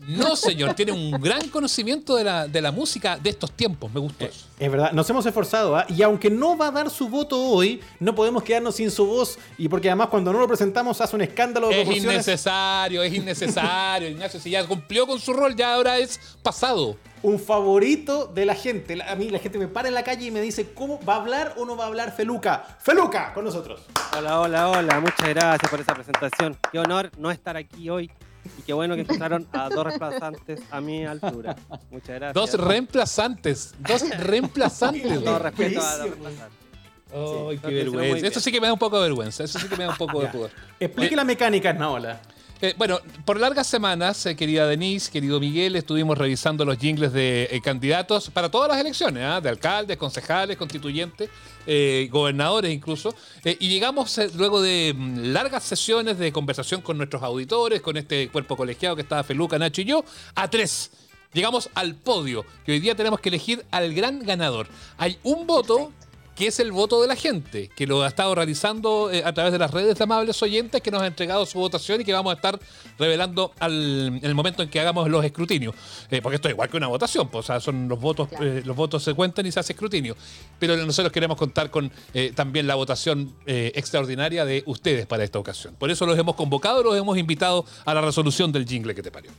[0.08, 4.00] no, señor, tiene un gran conocimiento de la, de la música de estos tiempos, me
[4.00, 4.48] gustó eso.
[4.58, 5.86] Es verdad, nos hemos esforzado, ¿ah?
[5.90, 9.38] y aunque no va a dar su voto hoy, no podemos quedarnos sin su voz,
[9.58, 12.14] y porque además cuando no lo presentamos hace un escándalo de Es proporciones.
[12.16, 16.98] innecesario, es innecesario, Ignacio, si ya cumplió con su rol, ya ahora es pasado.
[17.26, 19.02] Un favorito de la gente.
[19.02, 21.22] A mí la gente me para en la calle y me dice, ¿cómo va a
[21.22, 22.78] hablar o no va a hablar Feluca?
[22.80, 23.82] Feluca, con nosotros.
[24.16, 25.00] Hola, hola, hola.
[25.00, 26.56] Muchas gracias por esa presentación.
[26.72, 28.12] Qué honor no estar aquí hoy.
[28.60, 31.56] Y qué bueno que encontraron a dos reemplazantes a mi altura.
[31.90, 32.34] Muchas gracias.
[32.36, 35.24] Dos reemplazantes, dos reemplazantes.
[35.24, 36.60] Todo respeto a los Precio, reemplazantes.
[37.12, 38.28] Ay, Sí, qué vergüenza.
[38.28, 39.44] Eso sí que me da un poco de vergüenza.
[39.44, 40.52] Eso sí que me da un poco de pudor.
[40.80, 42.22] Explique la mecánica, Naola.
[42.62, 47.50] Eh, bueno, por largas semanas, eh, querida Denise, querido Miguel, estuvimos revisando los jingles de
[47.52, 49.42] eh, candidatos para todas las elecciones, ¿ah?
[49.42, 51.30] de alcaldes, concejales, constituyentes,
[51.68, 53.14] eh, gobernadores incluso,
[53.44, 58.30] Eh, y llegamos luego de mm, largas sesiones de conversación con nuestros auditores, con este
[58.30, 60.92] cuerpo colegiado que estaba Feluca, Nacho y yo, a tres.
[61.34, 64.70] Llegamos al podio, que hoy día tenemos que elegir al gran ganador.
[64.98, 65.92] Hay un voto
[66.36, 69.54] que es el voto de la gente, que lo ha estado realizando eh, a través
[69.54, 72.32] de las redes de amables oyentes, que nos ha entregado su votación y que vamos
[72.32, 72.60] a estar
[73.00, 75.74] revelando al- en el momento en que hagamos los escrutinios.
[76.12, 78.46] Eh, porque esto es igual que una votación, pues, o sea, son los votos, Claro.
[78.46, 80.16] eh, los votos se cuentan y se hace escrutinio.
[80.60, 81.92] Pero nosotros queremos contar con
[82.36, 85.76] también la votación extraordinaria de ustedes para esta ocasión.
[85.78, 89.12] Por eso los hemos convocado, los hemos invitado a la resolución del jingle que te
[89.12, 89.32] parió.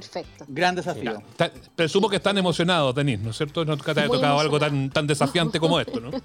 [0.00, 0.44] Perfecto.
[0.48, 1.22] Gran desafío.
[1.74, 3.64] Presumo que están emocionados, Denis, ¿no es cierto?
[3.64, 6.10] Nunca te ha tocado algo tan, tan desafiante como esto, ¿no?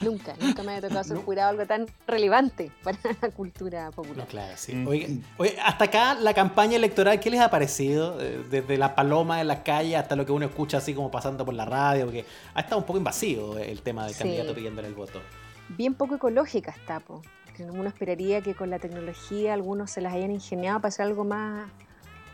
[0.00, 4.26] Nunca, nunca me había tocado ser jurado algo tan relevante para la cultura No, popular.
[4.26, 4.74] claro, sí.
[4.74, 5.22] Mm.
[5.64, 8.20] Hasta acá la campaña electoral, ¿qué les ha parecido?
[8.20, 11.44] Eh, Desde la paloma en las calles hasta lo que uno escucha así como pasando
[11.44, 14.18] por la radio, porque ha estado un poco invasivo el tema del Sí.
[14.24, 15.20] candidato pidiéndole el voto.
[15.70, 17.22] Bien poco ecológica está, po.
[17.60, 21.70] Uno esperaría que con la tecnología algunos se las hayan ingeniado para hacer algo más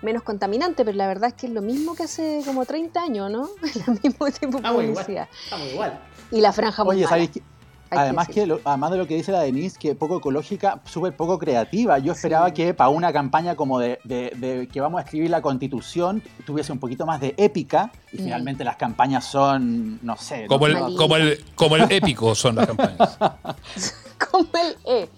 [0.03, 3.31] menos contaminante, pero la verdad es que es lo mismo que hace como 30 años,
[3.31, 3.49] ¿no?
[3.87, 4.87] El mismo tipo de Estamos igual.
[4.87, 5.29] publicidad.
[5.45, 6.01] Estamos igual.
[6.31, 7.43] Y la franja muy Oye, mala, ¿sabéis qué?
[7.91, 11.15] Hay Además, que lo- además de lo que dice la Denise, que poco ecológica, súper
[11.17, 11.99] poco creativa.
[11.99, 12.55] Yo esperaba Sí.
[12.55, 16.73] que para una campaña como de, de- de que vamos a escribir la constitución tuviese
[16.73, 18.25] un poquito más de épica y Mm.
[18.25, 20.47] finalmente las campañas son, no sé.
[20.49, 23.19] Como el, como, el, como el épico son las campañas.
[24.33, 25.09] Como el E.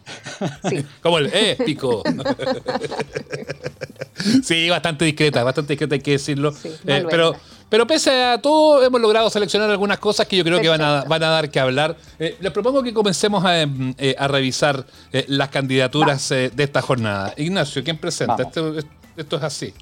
[0.69, 2.03] Sí, Como el épico.
[4.43, 6.53] Sí, bastante discreta, bastante discreta, hay que decirlo.
[6.53, 7.35] Sí, Eh, pero,
[7.71, 11.05] pero pese a todo, hemos logrado seleccionar algunas cosas que yo creo que van a,
[11.05, 11.97] van a dar que hablar.
[12.19, 16.83] Eh, les propongo que comencemos a, em, eh, a revisar eh, las candidaturas de esta
[16.83, 17.33] jornada.
[17.37, 18.43] Ignacio, ¿quién presenta?
[18.43, 18.75] Esto,
[19.17, 19.73] esto es así.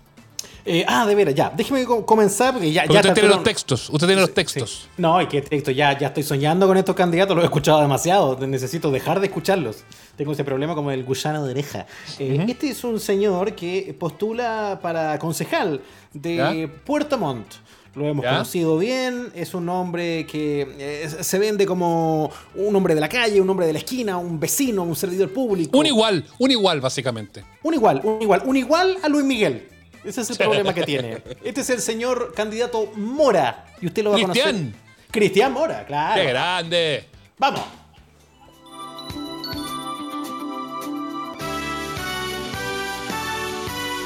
[0.65, 1.51] Eh, ah, de veras, ya.
[1.57, 3.89] Déjeme co- comenzar porque ya, Porque ya usted tiene los textos.
[3.91, 4.71] Usted tiene los textos.
[4.83, 4.89] sí.
[4.99, 5.71] No, y qué texto.
[5.71, 7.35] Ya, ya estoy soñando con estos candidatos.
[7.35, 8.39] Los he escuchado demasiado.
[8.47, 9.85] Necesito dejar de escucharlos.
[10.17, 11.87] Tengo ese problema como el gusano de oreja.
[12.19, 15.81] Eh, Este es un señor que postula para concejal
[16.13, 16.53] de ¿Ya?
[16.85, 17.47] Puerto Montt.
[17.95, 18.33] Lo hemos ¿Ya?
[18.33, 19.29] conocido bien.
[19.35, 23.67] Es un hombre que eh, se vende como un hombre de la calle, un hombre
[23.67, 25.79] de la esquina, un vecino, un servidor público.
[25.79, 27.43] Un igual, un igual, básicamente.
[27.63, 29.67] Un igual, un igual, un igual a Luis Miguel.
[30.09, 31.23] Ese es el problema que tiene.
[31.45, 33.67] Este es el señor candidato Mora.
[33.81, 34.43] Y usted lo va a conocer.
[34.45, 34.75] Cristian.
[35.11, 36.21] Cristian Mora, claro.
[36.23, 37.09] ¡Qué grande!
[37.39, 37.63] Vamos.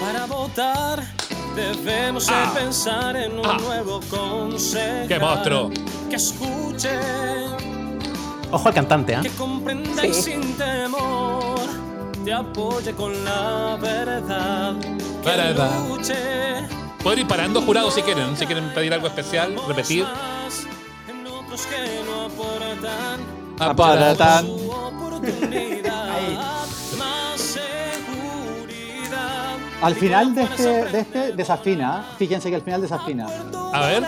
[0.01, 1.03] Para votar
[1.55, 2.53] debemos de Ah.
[2.55, 3.57] pensar en un Ah.
[3.61, 5.09] nuevo consejo.
[5.09, 5.71] ¡Qué monstruo!
[6.11, 6.91] Que escuche,
[8.51, 9.23] Ojo al cantante, ¿ah?
[9.23, 11.59] que comprenda y sin temor
[12.25, 14.75] te apoye con la verdad.
[15.25, 15.71] Verdad.
[17.03, 18.37] Pueden ir parando jurados si quieren.
[18.37, 20.07] Si quieren pedir algo especial, repetir.
[21.09, 23.21] en otros que no aportan
[23.59, 24.47] Aportan.
[24.47, 26.09] su oportunidad.
[26.99, 29.57] más seguridad.
[29.83, 33.27] Al final de este, de este desafina, fíjense que al final desafina.
[33.73, 34.05] A ver.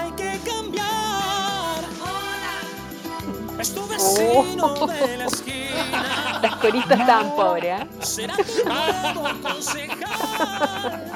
[3.65, 6.39] Es tu vecino de la esquina.
[6.43, 7.87] Las coristas estaban pobres, ¿ah?
[8.05, 11.13] Será tu nuevo concejal.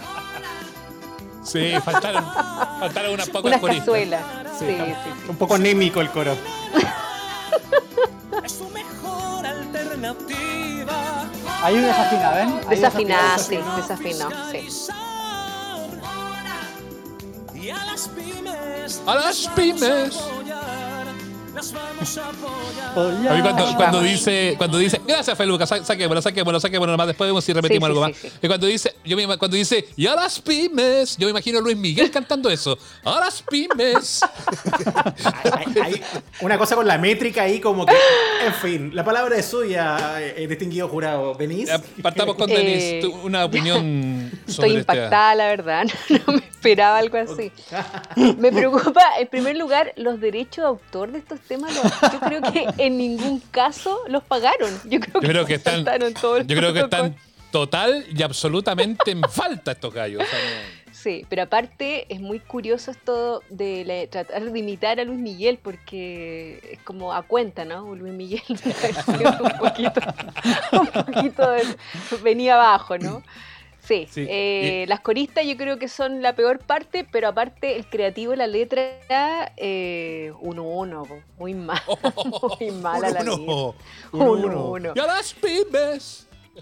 [1.44, 2.24] Sí, faltaron,
[2.80, 3.84] faltaron unas pocas Unas coristas.
[3.84, 4.22] cazuelas.
[4.58, 5.10] Sí, sí, sí.
[5.28, 6.34] Un poco anémico el coro.
[8.42, 11.26] Es tu mejor alternativa.
[11.62, 12.60] Hay un desafina, ¿ven?
[12.70, 14.30] Desafinada, sí, desafinado.
[14.30, 14.68] desafinó, sí.
[17.60, 19.02] Y a las pymes.
[19.06, 20.18] A las las pymes.
[21.58, 27.44] A mí cuando, dice, cuando dice, gracias Feluca, sa- saquémoslo, saquémoslo, saquémoslo nomás, después vemos
[27.44, 28.20] si repetimos Sí, algo sí, más.
[28.20, 28.38] sí.
[28.42, 31.62] Y cuando dice, yo me, cuando dice, y a las pymes, yo me imagino a
[31.62, 32.78] Luis Miguel cantando eso.
[33.04, 34.20] A las pymes.
[35.52, 36.02] Hay- hay
[36.40, 37.94] una cosa con la métrica ahí como que...
[38.44, 41.34] En fin, la palabra es suya, eh, distinguido jurado.
[41.34, 41.68] ¿Venís?
[41.68, 45.86] Ya, Partamos con Eh, Denis, tu- una opinión sobre Estoy este- impactada, la verdad.
[46.26, 47.52] No me esperaba algo así.
[48.38, 51.40] Me preocupa, en primer lugar, los derechos de autor de estos
[52.12, 54.70] yo creo que en ningún caso los pagaron.
[54.84, 57.50] Yo creo que, Yo creo que están, saltaron todos yo los creo que están protocolos.
[57.50, 60.22] total y absolutamente en falta estos gallos.
[60.22, 64.98] O sea, no- Sí, pero aparte es muy curioso esto de la- tratar de imitar
[64.98, 67.94] a Luis Miguel porque es como a cuenta, ¿no?
[67.94, 70.00] Luis Miguel un poquito,
[70.72, 71.64] un poquito de-
[72.22, 73.22] venía abajo, ¿no?
[73.88, 77.86] Sí, Sí, eh, las coristas yo creo que son la peor parte, pero aparte el
[77.88, 81.80] creativo la letra, eh, uno uno, po, muy mal,
[82.60, 83.52] muy mala la Uno, letra.
[83.52, 83.74] uno.
[84.12, 84.92] Uno, uno.
[84.94, 85.34] Y a las.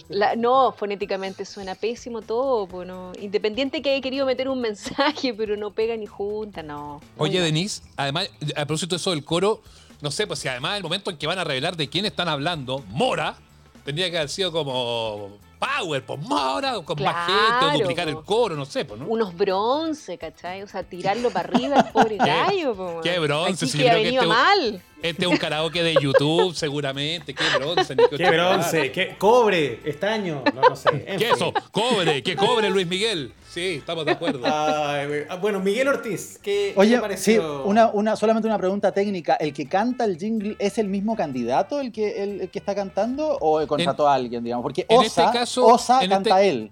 [0.09, 3.13] La- no, fonéticamente suena pésimo todo, pues no.
[3.21, 7.01] Independiente que haya querido meter un mensaje, pero no pega ni junta, no.
[7.17, 7.41] Oye.
[7.41, 9.63] Denise, además, a propósito de eso del coro,
[10.03, 12.29] no sé, pues si además el momento en que van a revelar de quién están
[12.29, 13.37] hablando, Mora,
[13.85, 18.17] tendría que haber sido como Power, pues Mora, con más gente, o Claro, duplicar el
[18.23, 19.07] coro, no sé, pues, ¿no?
[19.07, 20.63] Unos bronce, ¿cachai?
[20.63, 23.91] O sea, tirarlo para arriba al pobre gallo, po, qué bronce, Aquí si que yo
[23.91, 24.83] ha creo que este- mal.
[25.03, 27.35] Este es un karaoke de YouTube, seguramente.
[27.35, 28.91] Qué bronce, ni ¡Qué bronce!
[28.93, 29.81] ¡Qué cobre!
[29.85, 30.43] ¡Estaño!
[30.55, 30.89] No, no sé.
[31.07, 31.35] en ¿Qué fin.
[31.35, 31.53] eso?
[31.71, 33.33] Cobre, que cobre Luis Miguel.
[33.57, 34.41] Sí, estamos de acuerdo.
[34.45, 35.25] Ay.
[35.31, 39.37] Ah, bueno, Miguel Ortiz, ¿qué, qué Oye, te sí, una, una, solamente una pregunta técnica.
[39.37, 42.75] ¿El que canta el jingle es el mismo candidato el que, el, el que está
[42.75, 44.63] cantando o contrató a alguien, digamos?
[44.63, 46.71] Porque en Osa, este caso- Osa en canta este- él.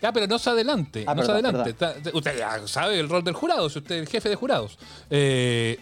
[0.00, 1.68] Ya, pero no se adelante, Ah, no se adelante.
[1.70, 4.78] Está- usted ya sabe el rol del jurado, si usted es el jefe de jurados.
[5.10, 5.78] Eh,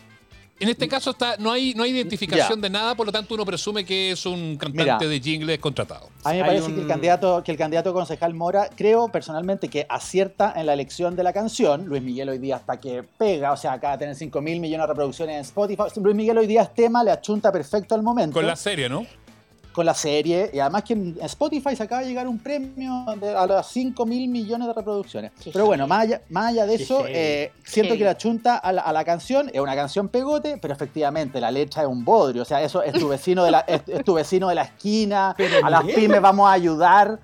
[0.63, 2.63] en este caso está, no hay, no hay identificación Ya.
[2.63, 4.99] de nada, por lo tanto uno presume que es un cantante Mira.
[4.99, 6.09] de jingles contratado.
[6.25, 9.09] A mí me Hay parece un- que, el candidato, que el candidato concejal Mora, creo
[9.09, 11.87] personalmente que acierta en la elección de la canción.
[11.87, 14.85] Luis Miguel hoy día hasta que pega, o sea, acaba de tener 5 mil millones
[14.85, 15.83] de reproducciones en Spotify.
[15.97, 18.35] Luis Miguel hoy día es tema, le achunta perfecto al momento.
[18.35, 19.05] Con la serie, ¿no?
[19.73, 20.51] Con la serie.
[20.53, 24.05] Y además que en Spotify se acaba de llegar un premio de- a las 5
[24.07, 25.33] mil millones de reproducciones.
[25.43, 28.57] Qué Pero bueno, más allá, más allá de Qué eso, eh, siento que la chunta
[28.57, 32.05] a la, a la canción es una canción pegote, pero efectivamente la letra es un
[32.05, 32.43] bodrio.
[32.43, 35.35] O sea, eso es tu vecino de la, es, es tu vecino de la esquina,
[35.37, 37.19] Pero a las pymes vamos a ayudar.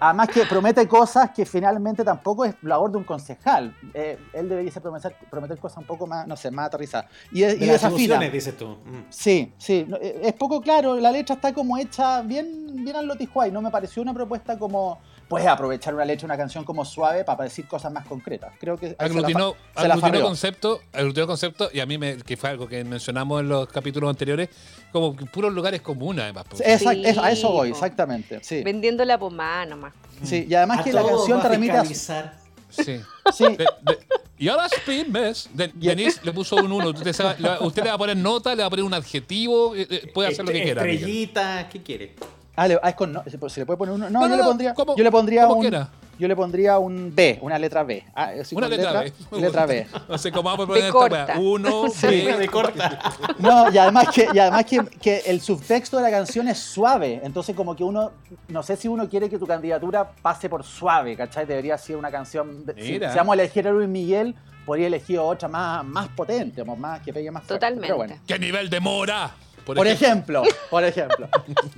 [0.00, 3.74] Además que promete cosas que finalmente tampoco es labor de un concejal.
[3.94, 7.06] Eh, él debería prometer, prometer cosas un poco más, no sé, más aterrizadas.
[7.32, 8.16] Y, es- y De las desafina.
[8.16, 8.66] atribuciones, dices tú.
[8.68, 9.04] Mm.
[9.10, 13.50] Sí, sí, eh, es poco claro, la letra está como hecha bien, bien al lotijuay,
[13.50, 17.44] no me pareció una propuesta como, puedes aprovechar una letra, una canción como suave para
[17.44, 18.52] decir cosas más concretas.
[18.60, 20.22] Creo que se la Aglutinó, se la aglutinó farreó.
[20.26, 24.10] concepto, aglutinó concepto, y a mí me, que fue algo que mencionamos en los capítulos
[24.10, 24.48] anteriores,
[24.92, 26.44] como puros lugares comunes además.
[26.50, 26.62] pues.
[26.62, 28.40] Sí, es- a eso voy, exactamente.
[28.44, 29.92] Sí, Vendiendo la pomada nomás.
[30.22, 31.84] sí, y además A que la canción te remite a.
[31.84, 33.00] Sí.
[33.32, 33.98] Sí, De- de-
[34.38, 35.48] y ahora las pymes.
[35.52, 36.88] De- Denise le puso un 1.
[36.88, 37.14] Usted,
[37.60, 39.74] usted le va a poner nota, le va a poner un adjetivo.
[39.76, 40.82] eh, eh, puede hacer lo que quiera.
[40.82, 42.14] Estrellita, ¿qué quiere?
[42.56, 44.08] Ah, le, ah, es con no, ¿se, le puede poner uno?
[44.10, 45.60] No, No, yo, no, le pondría, yo le pondría un.
[45.60, 45.90] quiera.
[46.22, 48.04] Yo le pondría un B, una letra B.
[48.14, 49.12] Ah, sí, Una con letra B.
[49.40, 49.66] Letra.
[49.66, 49.86] B.
[50.08, 51.24] No sé cómo vamos a poner esta corta.
[51.26, 51.38] weá.
[51.40, 52.36] Uno, Sí, B.
[52.38, 52.98] de corta.
[53.40, 57.20] No, y además que, y además que, que el subtexto de la canción es suave.
[57.24, 58.12] Entonces, como que uno,
[58.46, 61.44] no sé si uno quiere que tu candidatura pase por suave, ¿cachai?
[61.44, 62.64] Debería ser una canción.
[62.66, 63.10] de- si, Mira.
[63.10, 67.12] si vamos a elegir a Luis Miguel, podría elegir otra más, más potente, más que
[67.12, 67.54] pegue más fuerte.
[67.56, 67.86] Totalmente.
[67.88, 68.14] Pero bueno.
[68.28, 69.32] ¿Qué nivel de mora?
[69.66, 71.28] Por ejemplo, por ejemplo.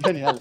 [0.04, 0.38] Genial.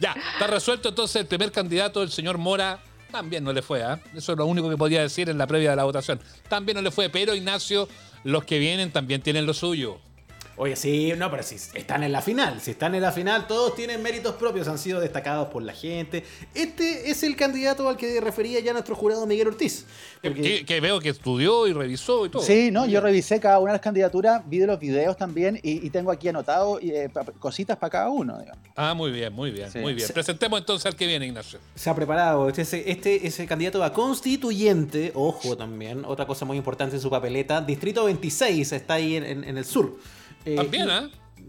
[0.00, 2.80] Ya, está resuelto entonces el primer candidato, el señor Mora.
[3.10, 4.00] También no le fue, ¿ah?
[4.14, 6.18] Eso es lo único que podía decir en la previa de la votación.
[6.48, 7.86] También no le fue, pero Ignacio,
[8.24, 10.00] los que vienen también tienen lo suyo.
[10.56, 13.74] Oye, sí, no, pero si están en la final, si están en la final, todos
[13.74, 16.24] tienen méritos propios, han sido destacados por la gente.
[16.54, 19.86] Este es el candidato al que refería ya nuestro jurado Miguel Ortiz.
[20.22, 22.42] Porque- Que, que veo que estudió y revisó y todo.
[22.42, 25.84] Sí, no, yo revisé cada una de las candidaturas, vi de los videos también y,
[25.86, 28.62] y tengo aquí anotado eh, cositas para cada uno, digamos.
[28.76, 29.78] Ah, muy bien, muy bien, Sí.
[29.78, 30.08] muy bien.
[30.12, 31.58] Presentemos entonces al que viene, Ignacio.
[31.74, 32.48] Se ha preparado.
[32.48, 35.12] Este, es- este es el candidato a constituyente.
[35.14, 36.04] Ojo también.
[36.04, 37.60] Otra cosa muy importante en su papeleta.
[37.60, 39.96] Distrito 26 está ahí en, en- en el sur.
[40.44, 40.88] Eh, También.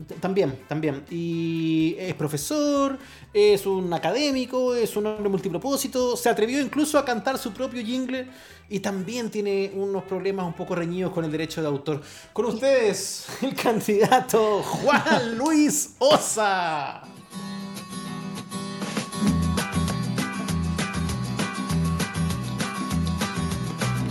[0.08, 1.03] T- También, también.
[1.12, 2.97] Y es profesor,
[3.32, 6.17] es un académico, es un hombre multipropósito.
[6.17, 8.27] Se atrevió incluso a cantar su propio jingle
[8.69, 12.01] y también tiene unos problemas un poco reñidos con el derecho de autor.
[12.34, 17.03] Con ustedes, el candidato Juan Luis Osa.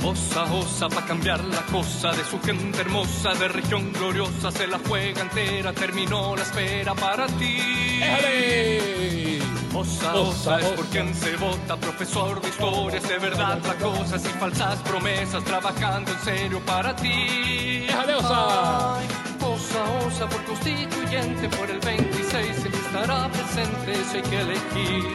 [0.04, 4.78] Osa, osa, pa' cambiar la cosa de su gente hermosa, de región gloriosa, se la
[4.86, 8.00] juega entera, terminó la espera para ti.
[8.02, 9.38] ¡Éjale!
[9.74, 10.74] Osa, Osa, osa, es osa.
[10.76, 15.44] por quien se vota, profesor de historia, es de verdad la cosa, sin falsas promesas,
[15.44, 17.86] trabajando en serio para ti.
[17.88, 18.96] ¡Éjale, Osa!
[18.98, 19.06] Ay,
[19.40, 25.14] Osa, osa, por constituyente, por el 26 siempre estará presente, eso hay que elegir.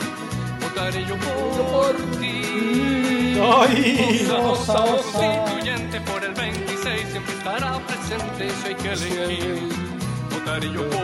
[0.77, 3.35] Yo por ti.
[3.41, 4.29] ¡Ay!
[4.31, 9.69] Osa, osa, constituyente por el 26 siempre estará presente, eso hay que elegir.
[10.31, 11.01] Votaré yo por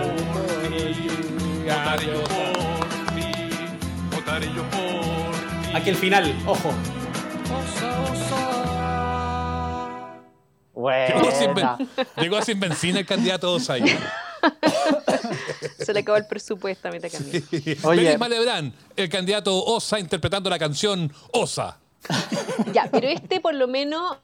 [0.69, 1.07] ti,
[1.65, 3.31] votaré yo por ti,
[4.15, 5.31] votaré yo por
[5.65, 5.71] ti.
[5.75, 6.69] Aquí el final, ojo.
[7.49, 8.41] Osa, osa.
[11.15, 13.57] Llegó sin, ben- llegó sin benzina el candidato.
[15.79, 17.77] Se le acabó el presupuesto a mitad de camino.
[17.83, 18.03] Oye.
[18.03, 21.79] Denis Malebrán, el candidato Osa interpretando la canción Osa.
[22.73, 24.17] Ya, pero este por lo menos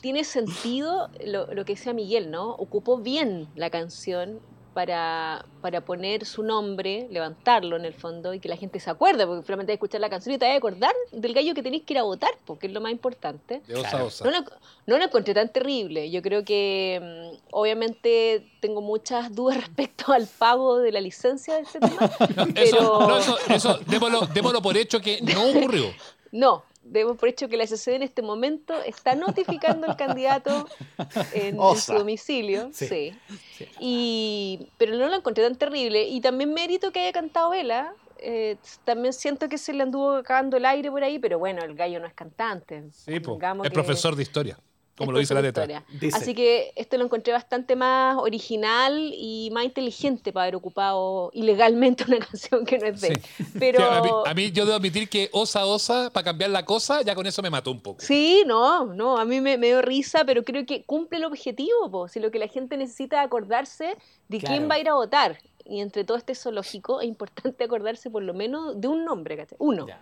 [0.00, 2.50] tiene sentido lo, lo que decía Miguel, ¿no?
[2.50, 4.40] Ocupó bien la canción
[4.74, 9.26] para, para poner su nombre, levantarlo en el fondo y que la gente se acuerde,
[9.26, 11.84] porque finalmente de escuchar la canción y te vas a acordar del gallo que tenéis
[11.84, 13.62] que ir a votar, porque es lo más importante.
[13.66, 14.06] De Osa Claro.
[14.06, 14.24] Osa.
[14.24, 14.38] No lo,
[14.86, 16.10] no lo encontré tan terrible.
[16.10, 21.62] Yo creo que mm, obviamente tengo muchas dudas respecto al pago de la licencia de
[21.62, 22.10] este tema.
[22.36, 25.84] No, eso, pero no, eso, eso démoslo, démoslo por hecho que no ocurrió.
[26.30, 30.68] no, demos por hecho que la SCD en este momento está notificando al candidato
[31.34, 32.70] en, su domicilio.
[32.72, 32.86] Sí.
[32.86, 33.14] Sí.
[33.56, 33.68] Sí.
[33.80, 36.08] Y, pero no lo encontré tan terrible.
[36.08, 37.94] Y también mérito que haya cantado Vela.
[38.24, 41.74] Eh, también siento que se le anduvo cagando el aire por ahí, pero bueno, el
[41.74, 42.84] gallo no es cantante.
[42.92, 43.38] Sí, po.
[43.42, 44.58] Es que- profesor de historia,
[45.02, 45.84] como lo dice la letra.
[46.00, 46.16] Dice.
[46.16, 52.04] Así que esto lo encontré bastante más original y más inteligente para haber ocupado ilegalmente
[52.06, 53.20] una canción que no es de él.
[53.22, 53.44] Sí.
[53.58, 56.64] Pero Sí, a, mí, a mí yo debo admitir que Osa Osa, para cambiar la
[56.64, 58.00] cosa, ya con eso me mató un poco.
[58.00, 61.90] Sí, no, no, a mí me, me dio risa, pero creo que cumple el objetivo,
[61.90, 63.96] po, si lo que la gente necesita es acordarse
[64.28, 64.56] de Claro.
[64.56, 65.38] quién va a ir a votar.
[65.64, 69.56] Y entre todo este zoológico es importante acordarse por lo menos de un nombre, ¿cachai?
[69.60, 69.86] Uno.
[69.86, 69.98] Ya.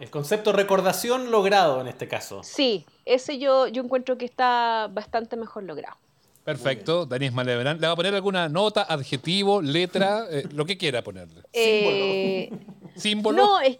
[0.00, 2.42] El concepto recordación logrado en este caso.
[2.42, 5.96] Sí, ese yo, yo encuentro que está bastante mejor logrado.
[6.44, 7.80] Perfecto, Daniel Malebrán.
[7.80, 11.42] ¿Le va a poner alguna nota, adjetivo, letra, eh, lo que quiera ponerle?
[11.52, 12.50] Eh,
[12.96, 13.36] ¿Símbolo?
[13.42, 13.78] no, es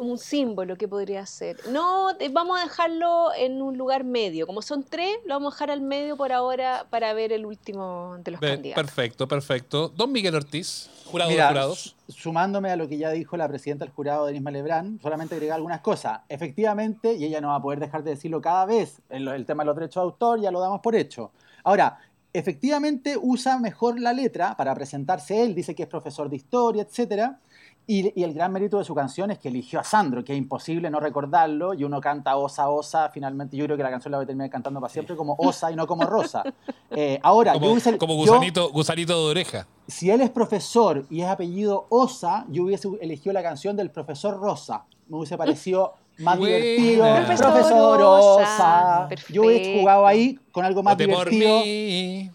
[0.00, 1.56] un símbolo que podría ser.
[1.70, 4.46] No, te- vamos a dejarlo en un lugar medio.
[4.46, 8.16] Como son tres, lo vamos a dejar al medio por ahora para ver el último
[8.24, 8.82] de los Ve- candidatos.
[8.84, 9.88] perfecto, perfecto.
[9.88, 11.96] Don Miguel Ortiz, jurado de jurados.
[12.06, 15.56] su- sumándome a lo que ya dijo la presidenta del jurado, Denise Malebrán, solamente agregar
[15.56, 16.20] algunas cosas.
[16.28, 19.62] Efectivamente, y ella no va a poder dejar de decirlo cada vez, el, el tema
[19.62, 21.30] de los derechos de autor ya lo damos por hecho.
[21.62, 21.98] Ahora,
[22.32, 27.38] efectivamente usa mejor la letra para presentarse él, dice que es profesor de historia, etcétera.
[27.86, 30.38] Y, y el gran mérito de su canción es que eligió a Sandro, que es
[30.38, 34.16] imposible no recordarlo, y uno canta Osa, Osa, finalmente yo creo que la canción la
[34.18, 36.42] voy a terminar cantando para siempre como Osa y no como Rosa.
[36.96, 39.66] Eh, ahora, Como, yo hubiese- como yo- gusanito, gusanito de oreja.
[39.88, 44.38] si él es profesor y es apellido Osa, yo hubiese elegido la canción del profesor
[44.38, 44.84] Rosa.
[45.08, 46.56] Me hubiese parecido más Buena.
[46.56, 47.14] divertido.
[47.16, 49.06] Profesor Profesor Osa.
[49.06, 49.08] Osa.
[49.32, 51.60] Yo he jugado ahí con algo más por divertido.
[51.62, 52.30] mí.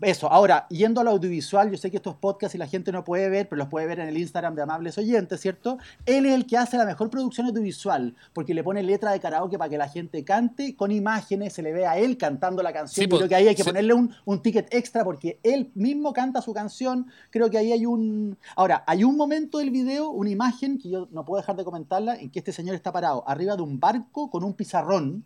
[0.00, 3.28] Eso, ahora, yendo al audiovisual, yo sé que estos podcasts y la gente no puede
[3.28, 5.78] ver, pero los puede ver en el Instagram de Amables Oyentes, ¿cierto?
[6.06, 9.58] Él es el que hace la mejor producción audiovisual, porque le pone letra de karaoke
[9.58, 13.02] para que la gente cante, con imágenes, se le ve a él cantando la canción.
[13.02, 13.68] Sí, pues, creo que ahí hay que sí.
[13.68, 17.06] ponerle un, un ticket extra porque él mismo canta su canción.
[17.30, 18.38] Creo que ahí hay un...
[18.54, 22.14] Ahora, hay un momento del video, una imagen, que yo no puedo dejar de comentarla,
[22.14, 25.24] en que este señor está parado arriba de un barco con un pizarrón,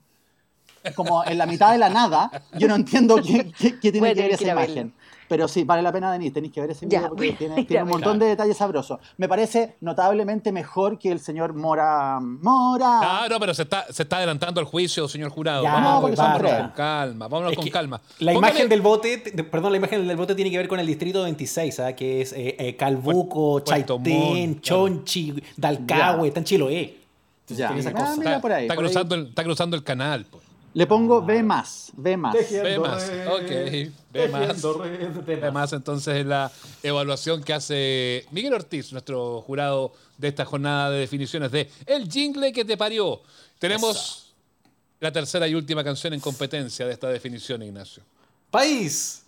[0.95, 2.31] como en la mitad de la nada.
[2.59, 4.93] Yo no entiendo qué, qué- qué tiene a que ver esa imagen.
[5.29, 7.85] Pero sí, vale la pena, Denis, tenéis que ver ese video Ya, porque tiene, tiene
[7.85, 9.01] un montón de detalles sabrosos.
[9.17, 12.19] Me parece notablemente mejor que el señor Mora.
[12.21, 13.01] ¡Mora!
[13.03, 15.63] Ah, no, pero se está, se está adelantando el juicio, señor jurado.
[15.63, 18.01] Ya, vámonos, son vámonos con calma, vámonos Es con calma.
[18.19, 19.19] La Póngale- imagen del bote,
[19.51, 21.95] perdón, la imagen del bote tiene que ver con el distrito 26, ¿ah?
[21.95, 24.03] que es eh, eh, Calbuco, Chaitén,
[24.57, 24.61] claro.
[24.61, 26.99] Chonchi, Dalcahue, está en Chiloé.
[27.49, 27.75] Entonces Ya.
[27.75, 28.17] esa Ah, cosa.
[28.19, 28.65] mira por ahí.
[28.65, 28.91] está, por ahí.
[28.91, 30.27] cruzando el, está cruzando el canal.
[30.31, 30.42] pues.
[30.75, 31.93] Le pongo B más.
[31.95, 32.35] B más.
[32.35, 33.51] Ve más, ok,
[34.11, 34.63] ve más.
[35.27, 36.51] Ve más entonces en la
[36.83, 42.53] evaluación que hace Miguel Ortiz, nuestro jurado de esta jornada de definiciones de El Jingle
[42.53, 43.21] que te parió.
[43.59, 44.33] Tenemos
[44.99, 48.03] la tercera y última canción en competencia de esta definición, Ignacio.
[48.51, 49.22] País.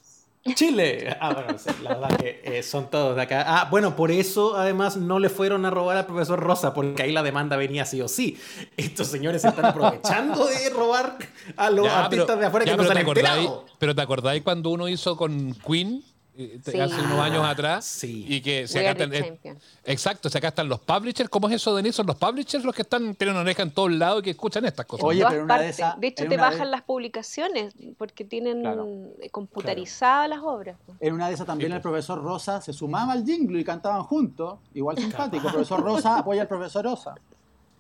[0.53, 1.17] Chile.
[1.21, 3.45] Ah, bueno, sí, la verdad que eh, son todos de acá.
[3.47, 7.13] Ah, bueno, por eso además no le fueron a robar al profesor Rosa, porque ahí
[7.13, 8.39] la demanda venía sí o sí.
[8.77, 11.17] Estos señores se están aprovechando de robar
[11.57, 13.65] a los Ya, artistas pero- de afuera ya, que no se han enterado.
[13.79, 16.05] Pero te acordáis cuando uno hizo con Queen
[16.37, 16.81] Sí.
[16.81, 18.27] hace unos años atrás sí.
[18.29, 21.55] y que si We acá están, eh, exacto, si acá están los publishers, ¿cómo es
[21.55, 21.95] eso, Denis?
[21.95, 24.85] Son los publishers los que están tienen oreja en todos lados y que escuchan estas
[24.87, 25.05] cosas.
[25.05, 28.63] Oye, pero una de esas- De hecho, te una de- bajan las publicaciones porque tienen
[28.63, 28.87] Claro.
[29.21, 30.77] eh, computarizadas las obras.
[31.01, 34.59] En una de esas también el profesor Rosa se sumaba al jingle y cantaban juntos.
[34.75, 34.97] Igual
[35.31, 35.47] simpático.
[35.47, 37.15] El profesor Rosa apoya al profesor Rosa.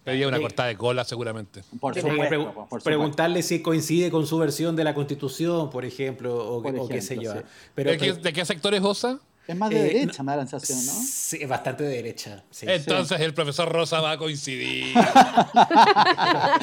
[0.04, 1.62] Pedía una cortada de cola seguramente.
[1.80, 2.22] Por supuesto.
[2.34, 2.84] pregu- por supuesto.
[2.84, 7.00] preguntarle si coincide con su versión de la Constitución, por ejemplo, o, Por o qué
[7.00, 7.30] sé yo.
[7.32, 7.70] ejemplo, sí.
[7.74, 9.18] Pero, ¿De, qué, pero- de qué sector es Osa?
[9.46, 10.92] Es más de Eh, derecha, me da la sensación, ¿no?
[11.06, 12.42] Sí, es bastante de derecha.
[12.50, 12.66] sí.
[12.68, 14.96] Entonces el profesor Rosa va a coincidir.
[14.96, 16.56] va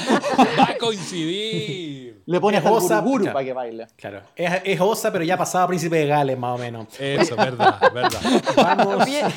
[0.69, 2.21] a coincidir.
[2.25, 3.33] Le pone guruguru claro.
[3.33, 3.87] para que baile.
[3.95, 4.21] Claro.
[4.35, 6.87] Es, es Osa, pero ya pasaba Príncipe de Gales, más o menos.
[6.99, 8.21] Eso, verdad, verdad.
[8.55, 9.05] Vamos.
[9.05, 9.27] Bien.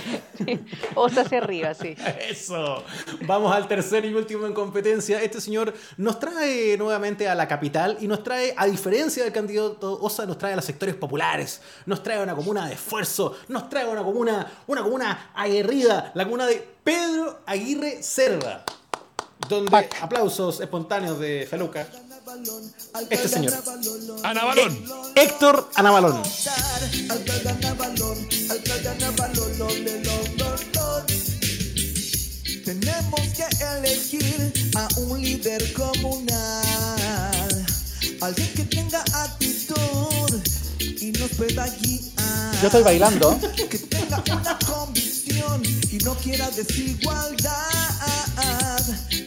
[0.95, 1.95] o sea, hacia arriba, sí.
[2.29, 2.83] Eso.
[3.27, 5.23] Vamos al tercer y último en competencia.
[5.23, 9.99] Este señor nos trae nuevamente a la capital y nos trae, a diferencia del candidato
[10.01, 13.69] Osa, nos trae a los sectores populares, nos trae a una comuna de esfuerzo, nos
[13.69, 18.65] trae una comuna, una comuna aguerrida, la comuna de Pedro Aguirre Cerda.
[19.49, 21.87] Donde aplausos espontáneos de Feluca.
[23.11, 23.53] Este señor.
[24.23, 24.85] Ana Balón.
[25.15, 26.23] Héctor Anabalón.
[32.65, 33.45] Tenemos que
[33.77, 37.67] elegir a un líder comunal,
[38.23, 39.44] alguien que tenga actitud
[42.61, 43.39] Yo estoy bailando.
[43.71, 47.53] Que tenga una convicción y no quiera desigualdad.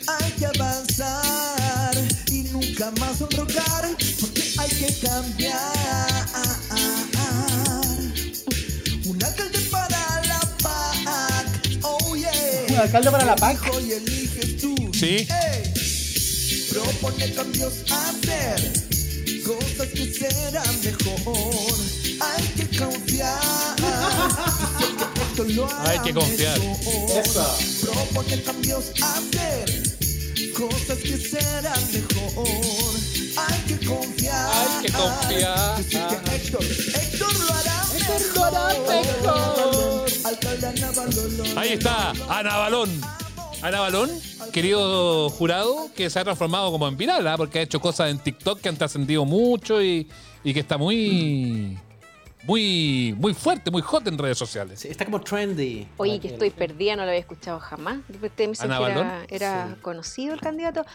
[0.08, 1.96] Hay que avanzar
[2.28, 3.90] y nunca más sonrojar
[4.20, 5.58] porque hay que cambiar.
[9.06, 11.80] Un alcalde para la PAC.
[11.82, 12.66] Oh yeah.
[12.70, 13.58] Un alcalde para la PAC.
[13.66, 14.76] Elijo y eliges tú.
[14.94, 15.28] Sí.
[15.28, 15.74] Ey.
[16.70, 18.87] Propone cambios a hacer,
[19.48, 21.76] cosas que serán mejor.
[22.20, 23.40] Hay que confiar.
[25.86, 26.60] Hay que confiar.
[27.82, 29.68] Propone cambios a hacer,
[30.54, 32.48] cosas que serán mejor.
[33.38, 34.50] Hay que confiar.
[34.54, 35.84] Hay que confiar.
[35.84, 37.86] Sé que Héctor, Héctor lo hará
[39.24, 40.12] mejor.
[40.26, 41.58] Alcalde Ana Balolón.
[41.58, 43.27] Ahí está, Ana Balón.
[43.62, 44.10] Ana Balón,
[44.54, 47.38] querido jurado, que se ha transformado como en viral, ¿ah?
[47.38, 50.08] porque ha hecho cosas en TikTok que han trascendido mucho y,
[50.44, 51.78] y que está muy,
[52.44, 54.80] muy, muy fuerte, muy hot en redes sociales.
[54.82, 55.88] Sí, está como trendy.
[55.98, 57.98] Oye, que estoy perdida, no lo había escuchado jamás.
[58.08, 59.26] Yo pensé ¿Ana que era, Balón?
[59.30, 59.82] era Sí.
[59.82, 60.86] conocido el candidato.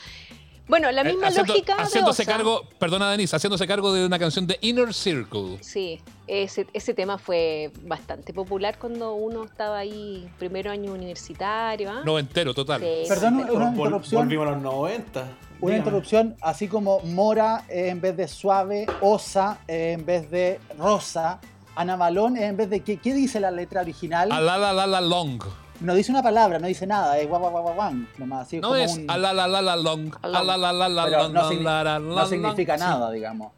[0.72, 2.32] Bueno, la Eh, misma haciendo- lógica de haciéndose Osa.
[2.32, 5.58] cargo, perdona Denise, haciéndose cargo de una canción de Inner Circle.
[5.60, 11.90] Sí, ese, ese tema fue bastante popular cuando uno estaba ahí primero año universitario.
[11.90, 12.00] ¿ah?
[12.06, 12.80] No entero, total.
[12.80, 13.52] Sí, Perdón, bastante.
[13.54, 14.22] una interrupción.
[14.22, 15.20] Volvimos a los 90.
[15.20, 15.28] Una
[15.60, 15.76] Dígame.
[15.76, 21.38] interrupción, así como Mora eh, en vez de suave, Osa eh, en vez de rosa,
[21.76, 24.32] Ana Balón en vez de qué, ¿qué dice la letra original?
[24.32, 25.38] A la la la la long.
[25.82, 28.56] No dice una palabra, no dice nada, es guau guau guau guau guau, nomás así
[28.58, 30.12] No como es un- a la la la la long.
[30.22, 31.32] A la la la la long.
[31.32, 32.80] no, la, signi- la, la, no la, significa sí.
[32.84, 33.52] nada, digamos.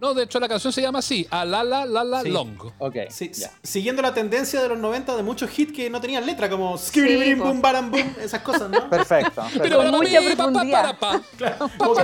[0.00, 2.30] No, de hecho la canción se llama así, Alala Lala Sí.
[2.30, 2.56] Long.
[2.80, 2.96] Ok.
[3.08, 3.52] Sí, ya.
[3.62, 6.76] Siguiendo la tendencia de los 90 de muchos hits que no tenían letra, como.
[7.38, 8.90] Boom Baram Boom, esas cosas, ¿no?
[8.90, 9.42] Perfecto.
[9.62, 9.78] Pero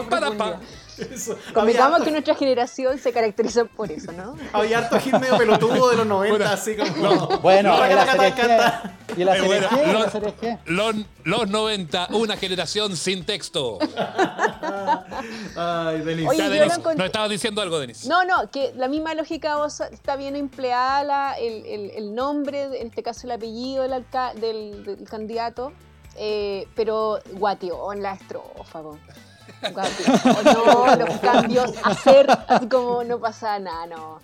[0.09, 0.61] para mucha.
[0.99, 1.37] Eso.
[1.55, 4.37] Convengamos harto, que nuestra generación se caracteriza por eso, ¿no?
[4.53, 7.27] había harto hit medio pelotudo de los 90, así como.
[7.41, 8.35] Bueno, Taca, en la serie.
[8.35, 8.93] G.
[9.17, 9.77] ¿Y la Eh, serie bueno, G?
[9.79, 10.59] ¿Y en lo- la serie G?
[10.67, 10.95] Los,
[11.25, 13.79] los 90, una generación sin texto.
[15.57, 16.29] Ay, Denis.
[16.29, 18.07] Oye, Denis, lo encont- nos estabas diciendo algo, Denis.
[18.07, 22.65] No, no, que la misma lógica vos está bien empleada, la- el, el- el nombre,
[22.81, 25.73] en este caso el apellido del, alca- del, del candidato,
[26.17, 28.81] eh, pero guateó en la estrofa.
[30.45, 34.21] No, los cambios, hacer así como no pasa nada, no.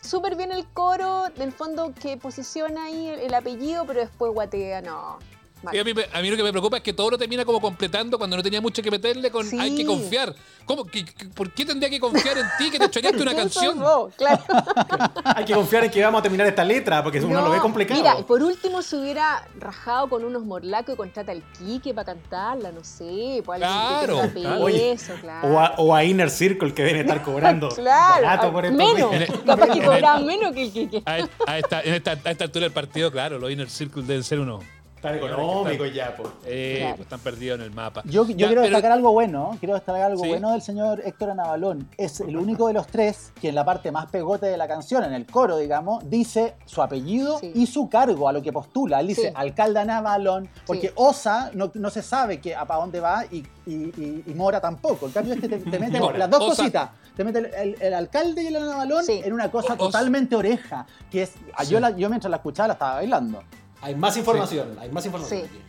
[0.00, 4.80] Súper bien el coro, del fondo que posiciona ahí el, el apellido, pero después guatea,
[4.80, 5.18] no.
[5.66, 7.60] A, mí, me- a mí lo que me preocupa es que todo lo termina como
[7.60, 9.58] completando cuando no tenía mucho que meterle con Sí.
[9.58, 10.34] hay que confiar.
[10.64, 10.84] ¿Cómo?
[10.84, 13.78] ¿Qué- qué- ¿Por qué tendría que confiar en ti que te choreaste una canción?
[13.78, 14.42] vos, claro.
[15.24, 17.58] Hay que confiar en que vamos a terminar esta letra, porque uno No, lo ve
[17.58, 18.00] complicado.
[18.00, 22.70] Mira, por último se hubiera rajado con unos morlacos y contrata al Quique para cantarla,
[22.72, 25.20] no sé, pues alguien que Claro, claro.
[25.20, 25.48] claro.
[25.48, 27.68] o, a, o a Inner Circle que deben estar cobrando.
[27.80, 29.10] Claro, por estos menos,
[29.46, 31.02] capaz que cobraban menos que el Quique.
[31.06, 34.22] A, a esta, en esta, a esta altura del partido, claro, los Inner Circle deben
[34.22, 34.60] ser uno.
[35.00, 36.30] Tan económico ya, po.
[36.44, 36.96] Eh, Claro.
[36.96, 38.02] pues están perdidos en el mapa.
[38.04, 40.28] Yo, yo Ya, quiero pero- destacar algo bueno, quiero destacar algo Sí.
[40.28, 41.88] bueno del señor Héctor Anabalón.
[41.96, 45.02] Es el único de los tres que en la parte más pegote de la canción,
[45.04, 47.50] en el coro, digamos, dice su apellido Sí.
[47.54, 49.00] y su cargo a lo que postula.
[49.00, 49.34] Él dice Sí.
[49.34, 50.94] alcalde Anabalón, porque Sí.
[50.96, 54.60] Osa no, no se sabe que a para dónde va y, y- y- y Mora
[54.60, 55.06] tampoco.
[55.06, 56.18] En cambio, este te, te mete Mora.
[56.18, 56.90] las dos Osa- cositas.
[57.16, 59.20] Te mete el, el- el alcalde y el Anabalón Sí.
[59.24, 61.32] en una cosa O- totalmente oreja, que es...
[61.68, 63.42] Yo, la- yo mientras la escuchaba la estaba bailando.
[63.82, 65.42] Hay más información, hay más información.
[65.42, 65.60] Sí.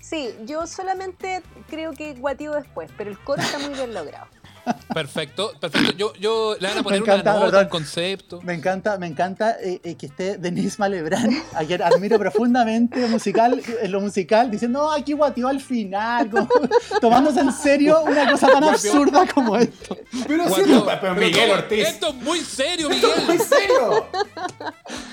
[0.00, 4.26] Sí, yo solamente creo que guateo después, pero el coro está muy bien logrado.
[4.94, 5.92] Perfecto, perfecto.
[5.92, 8.40] Yo, yo le van a poner encanta, una nota, un concepto.
[8.42, 13.60] Me encanta, me encanta eh, eh, que esté Denise Malebrán, a quien admiro profundamente musical,
[13.82, 16.48] en lo musical, diciendo, no, aquí guateó al final, como-
[17.00, 19.98] tomándose en serio una cosa tan absurda como esto.
[20.26, 21.50] Pero sí, pero Pero Miguel.
[21.50, 21.86] Ortiz.
[21.86, 23.40] Esto es muy serio, ¿En Miguel.
[23.40, 24.06] serio?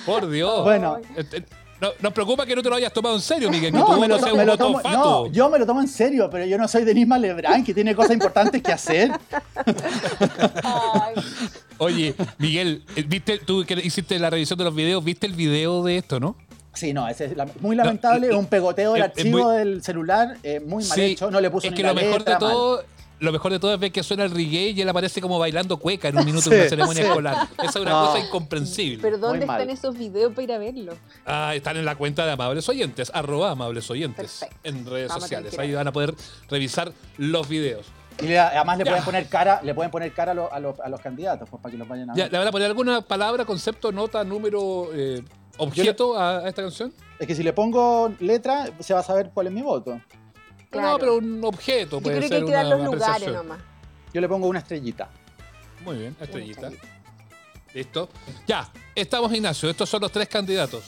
[0.06, 0.64] Por Dios.
[0.64, 1.00] Bueno.
[1.82, 3.72] No- nos preocupa que no te lo hayas tomado en serio, Miguel.
[3.72, 5.82] Que No, tu me lo, voto sea me un tomo, no, yo me lo tomo
[5.82, 9.12] en serio, pero yo no soy Denise Malebrán, que tiene cosas importantes que hacer.
[10.64, 11.16] Ay,
[11.80, 15.84] Oye, Miguel, eh, ¿viste, tú que hiciste la revisión de los videos, ¿viste el video
[15.84, 16.36] de esto, no?
[16.74, 20.62] Sí, no, ese es muy lamentable, No, un pegoteo del archivo muy- del celular, eh,
[20.62, 22.46] muy mal Sí, hecho, no le puso es ni que la lo mejor letra, de
[22.46, 22.56] mal.
[23.22, 25.78] Lo mejor de todo es ver que suena el reggae y él aparece como bailando
[25.78, 27.08] cueca en un minuto Sí, de una ceremonia sí.
[27.10, 27.48] escolar.
[27.60, 28.06] Esa es una No.
[28.08, 29.00] cosa incomprensible.
[29.02, 30.94] pero ¿dónde están esos videos para ir a verlo?
[31.26, 34.56] Ah, están en la cuenta de Amables Oyentes, arroba Amables Oyentes, Perfecto.
[34.68, 35.58] en redes Vamos sociales.
[35.60, 36.14] Ahí van a poder
[36.50, 37.86] revisar los videos.
[38.22, 38.92] Y le- además le Ya.
[38.92, 41.62] pueden poner cara, le pueden poner cara a, lo- a lo- a los candidatos, pues
[41.62, 42.32] para que los vayan a Ya, ver.
[42.34, 45.24] ¿Le van a poner alguna palabra, concepto, nota, número, eh,
[45.58, 46.92] objeto a, a esta canción?
[47.20, 50.02] Es que si le pongo letra, se va a saber cuál es mi voto.
[50.72, 50.92] Claro.
[50.94, 53.06] No, pero un objeto Yo puede creo que ser hay que dar una los lugares
[53.10, 53.36] apreciación.
[53.48, 53.60] nomás.
[54.14, 55.10] Yo le pongo una estrellita.
[55.86, 56.68] Muy bien, estrellita.
[56.70, 56.88] estrellita.
[57.74, 58.10] Listo.
[58.48, 59.70] Ya, estamos Ignacio.
[59.70, 60.84] Estos son los tres candidatos.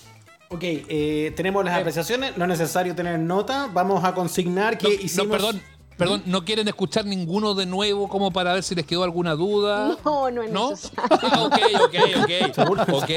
[0.49, 1.79] Ok, eh, tenemos las Eh.
[1.79, 5.27] apreciaciones, no es necesario tener nota, vamos a consignar que No, hicimos...
[5.27, 5.61] no, perdón,
[5.98, 9.98] perdón, ¿no quieren escuchar ninguno de nuevo como para ver si les quedó alguna duda?
[10.04, 10.72] No, no es ¿No?
[10.72, 11.04] necesario.
[11.22, 12.94] Ah, ok, ok, ok.
[12.94, 13.10] Ok,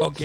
[0.00, 0.20] ok.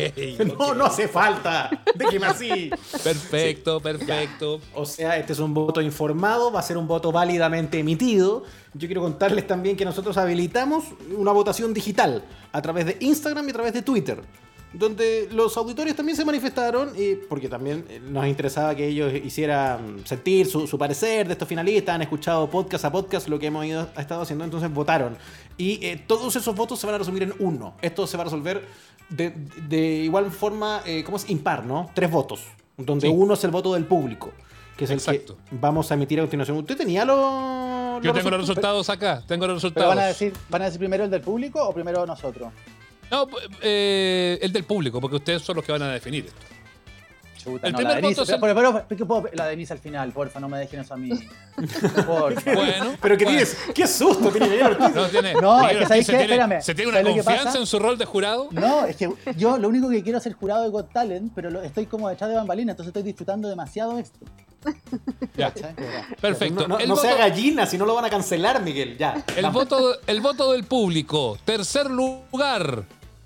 [0.59, 2.69] No, no hace falta, déjeme así.
[3.03, 4.59] Perfecto, perfecto.
[4.73, 8.43] O sea, este es un voto informado, va a ser un voto válidamente emitido.
[8.73, 10.83] Yo quiero contarles también que nosotros habilitamos
[11.17, 14.21] una votación digital a través de Instagram y a través de Twitter,
[14.77, 20.01] donde los auditorios también se manifestaron, eh, porque también eh, nos interesaba que ellos hicieran
[20.05, 23.65] sentir su, su parecer de estos finalistas, han escuchado podcast a podcast lo que hemos
[23.65, 25.17] ido, ha estado haciendo, entonces votaron.
[25.57, 27.75] Y eh, todos esos votos se van a resumir en uno.
[27.81, 28.65] Esto se va a resolver
[29.09, 29.33] de,
[29.67, 31.29] de igual forma, eh, ¿cómo es?
[31.29, 31.89] Impar, ¿no?
[31.93, 32.41] Tres votos,
[32.77, 33.13] donde Sí.
[33.15, 34.31] uno es el voto del público
[34.77, 35.37] que es Exacto.
[35.41, 36.57] el que vamos a emitir a continuación.
[36.57, 39.87] ¿Usted tenía los Yo tengo los resultados acá, tengo los Pero resultados.
[39.95, 42.49] van a decir, ¿van a decir primero el del público o primero nosotros?
[43.11, 43.27] No,
[43.61, 46.39] eh, el del público, porque ustedes son los que van a definir esto.
[47.37, 49.73] Chuta, El no, primer la Denise, voto es el- pero, pero- pero- pero- la Denise
[49.73, 51.11] al final, porfa, no me dejen eso a mí.
[52.07, 52.53] Porfa.
[52.55, 52.95] Bueno.
[52.99, 53.39] Pero que bueno.
[53.39, 54.95] tienes, qué susto tiene Miguel Ortiz.
[54.95, 56.17] No, tiene, No, es que Ortiz ¿sabéis se qué?
[56.17, 56.61] tiene- Espérame.
[56.63, 57.59] ¿Se tiene una ¿Sabes lo que confianza pasa?
[57.59, 58.47] en su rol de jurado?
[58.51, 61.51] No, es que yo lo único que quiero es el jurado de Got Talent, pero
[61.51, 64.17] lo- estoy como detrás de bambalina, entonces estoy disfrutando demasiado esto.
[65.37, 65.53] Ya.
[65.53, 65.75] ¿cachai?
[66.19, 66.61] Perfecto.
[66.61, 68.97] No, no, el no sea gallina, si no lo van a cancelar, Miguel.
[68.97, 69.23] Ya.
[69.35, 69.65] El vamos.
[69.69, 71.37] voto, el voto del público.
[71.45, 72.83] Tercer lugar.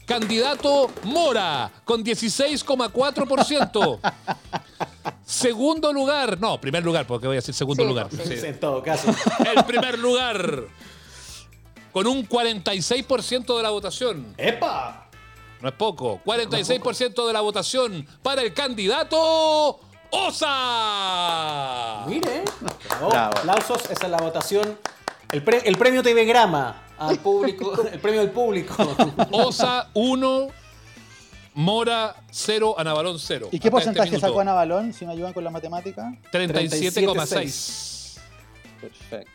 [0.10, 4.00] Candidato Mora, con 16,4%.
[5.24, 6.40] Segundo lugar.
[6.40, 8.08] No, primer lugar, porque voy a decir segundo Sí, lugar.
[8.10, 8.18] sí.
[8.40, 8.46] Sí.
[8.48, 9.14] En todo caso.
[9.56, 10.64] El primer lugar.
[11.94, 14.34] con un 46% de la votación.
[14.36, 15.10] ¡Epa!
[15.62, 16.20] No es poco.
[16.26, 19.80] 46% de la votación para el candidato
[20.10, 22.04] Osa.
[22.08, 22.44] Mire.
[23.02, 23.38] Oh, Bravo.
[23.38, 24.76] aplausos, esa es la votación.
[25.32, 28.76] El, pre- el premio TV Grama al público, el premio del público.
[29.32, 30.48] Osa 1,
[31.56, 33.50] Mora 0, Anabalón 0.
[33.52, 36.14] ¿Y qué porcentaje sacó Ana Balón, si me ayudan con la matemática?
[36.32, 38.20] 37,6.
[38.82, 39.32] Perfecto.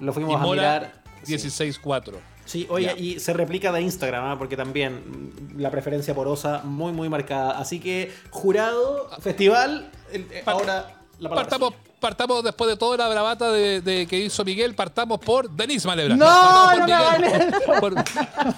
[0.00, 1.02] Lo Y fuimos a Mora mirar.
[1.26, 2.14] 16,4.
[2.44, 4.36] Sí, oye, y se replica de Instagram, ¿ah?
[4.38, 7.58] porque también la preferencia por Osa muy, muy marcada.
[7.58, 11.34] Así que, jurado, festival, el- eh, ahora la palabra.
[11.50, 15.86] Partamos, partamos después de toda la bravata de, de que hizo Miguel, partamos por Denise
[15.88, 16.14] Malebra.
[16.16, 17.22] No, no hagan
[17.64, 18.04] por, por,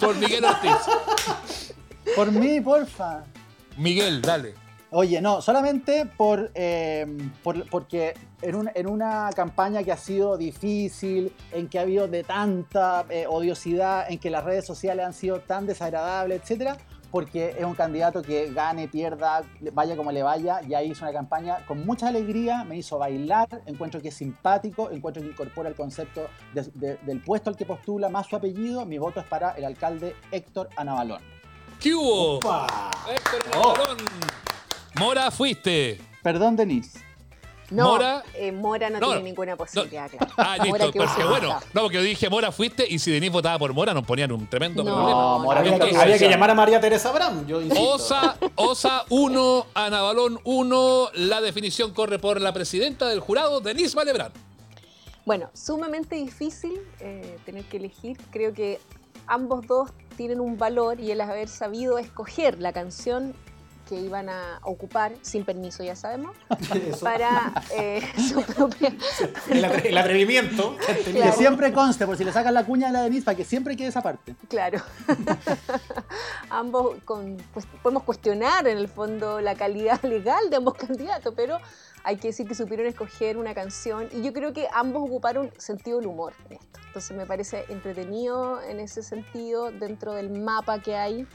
[0.00, 0.72] por Miguel Ortiz.
[2.16, 3.22] Por mí, porfa.
[3.76, 4.54] Miguel, dale.
[4.90, 7.04] Oye, no, solamente por, eh,
[7.42, 12.06] por- porque en, un- en una campaña que ha sido difícil, en que ha habido
[12.08, 16.76] de tanta eh, odiosidad, en que las redes sociales han sido tan desagradables, etcétera,
[17.14, 21.12] porque es un candidato que gane, pierda, vaya como le vaya, y ahí hizo una
[21.12, 25.76] campaña con mucha alegría, me hizo bailar, encuentro que es simpático, encuentro que incorpora el
[25.76, 29.52] concepto de- de- del puesto al que postula, más su apellido, mi voto es para
[29.52, 31.22] el alcalde Héctor Anabalón.
[31.78, 32.38] ¿Qué hubo?
[32.38, 33.74] Héctor Oh.
[33.76, 33.96] Navarón.
[34.98, 36.00] Mora, fuiste.
[36.20, 36.98] Perdón, Denise.
[37.70, 40.26] No, Mora- eh, Mora no, No, tiene ninguna posibilidad, claro.
[40.36, 40.92] Ah, listo.
[40.92, 43.94] que Porque bueno, no, porque yo dije Mora fuiste y si Denise votaba por Mora
[43.94, 45.38] nos ponían un tremendo No, problema.
[45.38, 47.82] Mora Había que, había llamar a María Teresa Bram, yo insisto.
[47.90, 51.08] Osa, Osa 1, Anabalón 1.
[51.14, 54.32] La definición corre por la presidenta del jurado, Denise Malebrán.
[55.24, 58.18] Bueno, sumamente difícil eh, tener que elegir.
[58.30, 58.78] Creo que
[59.26, 63.34] ambos dos tienen un valor y el haber sabido escoger la canción
[63.88, 66.36] que iban a ocupar, sin permiso ya sabemos,
[66.74, 67.04] Eso.
[67.04, 68.94] para eh, su propia...
[69.50, 70.76] El, atre- el atrevimiento.
[70.86, 71.04] tenido.
[71.04, 71.36] Que Claro.
[71.36, 73.88] siempre conste, por si le sacan la cuña a la Denise, para que siempre quede
[73.88, 74.34] esa parte.
[74.48, 74.80] Claro.
[76.50, 81.58] ambos con, pues, podemos cuestionar en el fondo la calidad legal de ambos candidatos, pero
[82.02, 85.98] hay que decir que supieron escoger una canción y yo creo que ambos ocuparon sentido
[85.98, 86.80] del humor en esto.
[86.88, 91.26] Entonces me parece entretenido en ese sentido dentro del mapa que hay.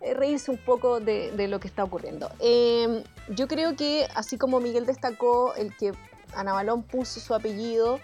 [0.00, 2.30] Eh, reírse un poco de, de lo que está ocurriendo.
[2.40, 5.92] Eh, yo creo que, así como Miguel destacó, el que
[6.34, 8.00] Ana Balón puso su apellido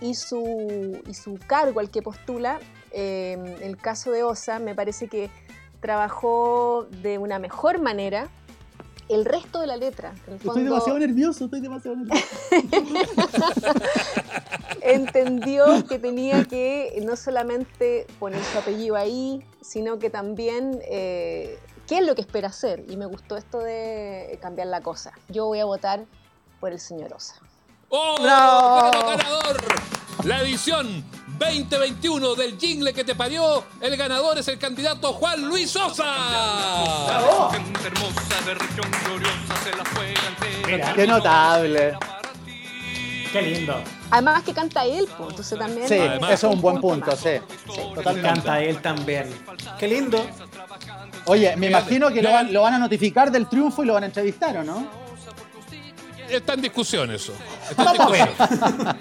[0.00, 2.58] y su, y su cargo al que postula,
[2.90, 5.30] eh, el caso de Osa me parece que
[5.80, 8.28] trabajó de una mejor manera
[9.08, 10.14] el resto de la letra.
[10.26, 12.24] En el Estoy demasiado nervioso, estoy demasiado nervioso.
[14.84, 21.98] entendió que tenía que no solamente poner su apellido ahí, sino que también eh, qué
[21.98, 22.84] es lo que espera hacer.
[22.88, 25.12] Y me gustó esto de cambiar la cosa.
[25.28, 26.04] Yo voy a votar
[26.60, 27.36] por el señor Osa.
[27.88, 28.16] ¡Oh!
[28.20, 28.90] ¡Bravo!
[28.90, 29.56] ¡Tenemos ganador!
[30.24, 31.04] La edición
[31.38, 33.64] 2021 del jingle que te parió.
[33.80, 37.50] El ganador es el candidato Juan Luis Sosa.
[37.52, 40.66] Gente hermosa de región gloriosa se la juega entera.
[40.66, 40.94] Mira.
[40.94, 41.98] Qué notable.
[43.34, 43.74] Qué lindo.
[44.10, 45.88] Además que canta él, pues, entonces también...
[45.88, 47.18] Sí, Además- eso es un buen punto, más.
[47.18, 47.30] sí.
[47.94, 48.22] Totalmente.
[48.22, 49.28] Canta él también.
[49.78, 50.24] Qué lindo.
[51.26, 54.04] Oye, me imagino que lo van, lo van a notificar del triunfo y lo van
[54.04, 54.86] a entrevistar, ¿o no?
[56.28, 57.32] Está en discusión eso.
[57.70, 58.28] Está en discusión.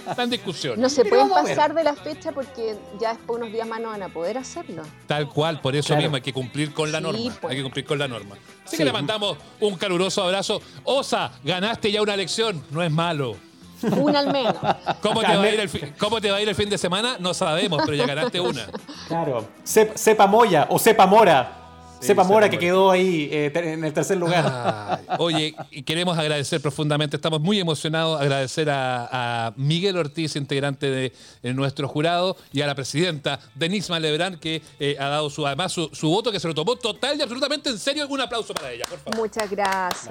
[0.09, 0.81] Está en discusión.
[0.81, 4.03] No se pueden pasar de la fecha porque ya después unos días más no van
[4.03, 4.83] a poder hacerlo.
[5.07, 6.01] Tal cual, por eso Claro.
[6.01, 7.35] mismo hay que cumplir con la Sí, norma.
[7.39, 7.51] pues.
[7.51, 8.35] Hay que cumplir con la norma.
[8.65, 8.77] Así Sí.
[8.77, 10.61] que le mandamos un caluroso abrazo.
[10.83, 12.63] Osa, ganaste ya una elección.
[12.71, 13.37] No es malo.
[13.83, 14.55] Una al menos.
[15.01, 16.77] ¿Cómo te, va a ir el fi- ¿Cómo te va a ir el fin de
[16.77, 17.17] semana?
[17.19, 18.67] No sabemos, pero ya ganaste una.
[19.07, 19.47] Claro.
[19.65, 21.59] Sep- Sepa Moya o Sepa Mora.
[21.99, 24.99] Sí, Sepa Mora que quedó ahí eh, en el tercer lugar.
[25.19, 25.55] Oye,
[25.85, 31.87] queremos agradecer profundamente, estamos muy emocionados, agradecer a, a Miguel Ortiz, integrante de, de nuestro
[31.87, 36.09] jurado, y a la presidenta Denise Malebrán, que eh, ha dado su, además su, su
[36.09, 38.05] voto, que se lo tomó total y absolutamente en serio.
[38.09, 39.19] Un aplauso para ella, por favor.
[39.19, 40.09] Muchas gracias.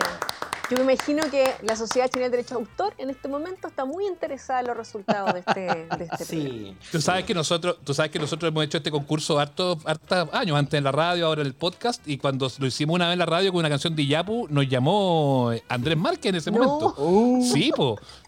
[0.70, 3.84] Yo me imagino que la Sociedad Chilena de Derecho de Autor en este momento está
[3.84, 6.24] muy interesada en los resultados de este, de este programa.
[6.24, 6.76] Sí.
[6.90, 10.56] Tú sabes que nosotros, tú sabes que nosotros hemos hecho este concurso hartos hartos años,
[10.56, 13.18] antes en la radio, ahora en el podcast, y cuando lo hicimos una vez en
[13.18, 16.58] la radio con una canción de Iyapu, nos llamó Andrés Márquez en ese No.
[16.58, 16.94] momento.
[16.96, 17.44] Uh.
[17.52, 17.70] Sí,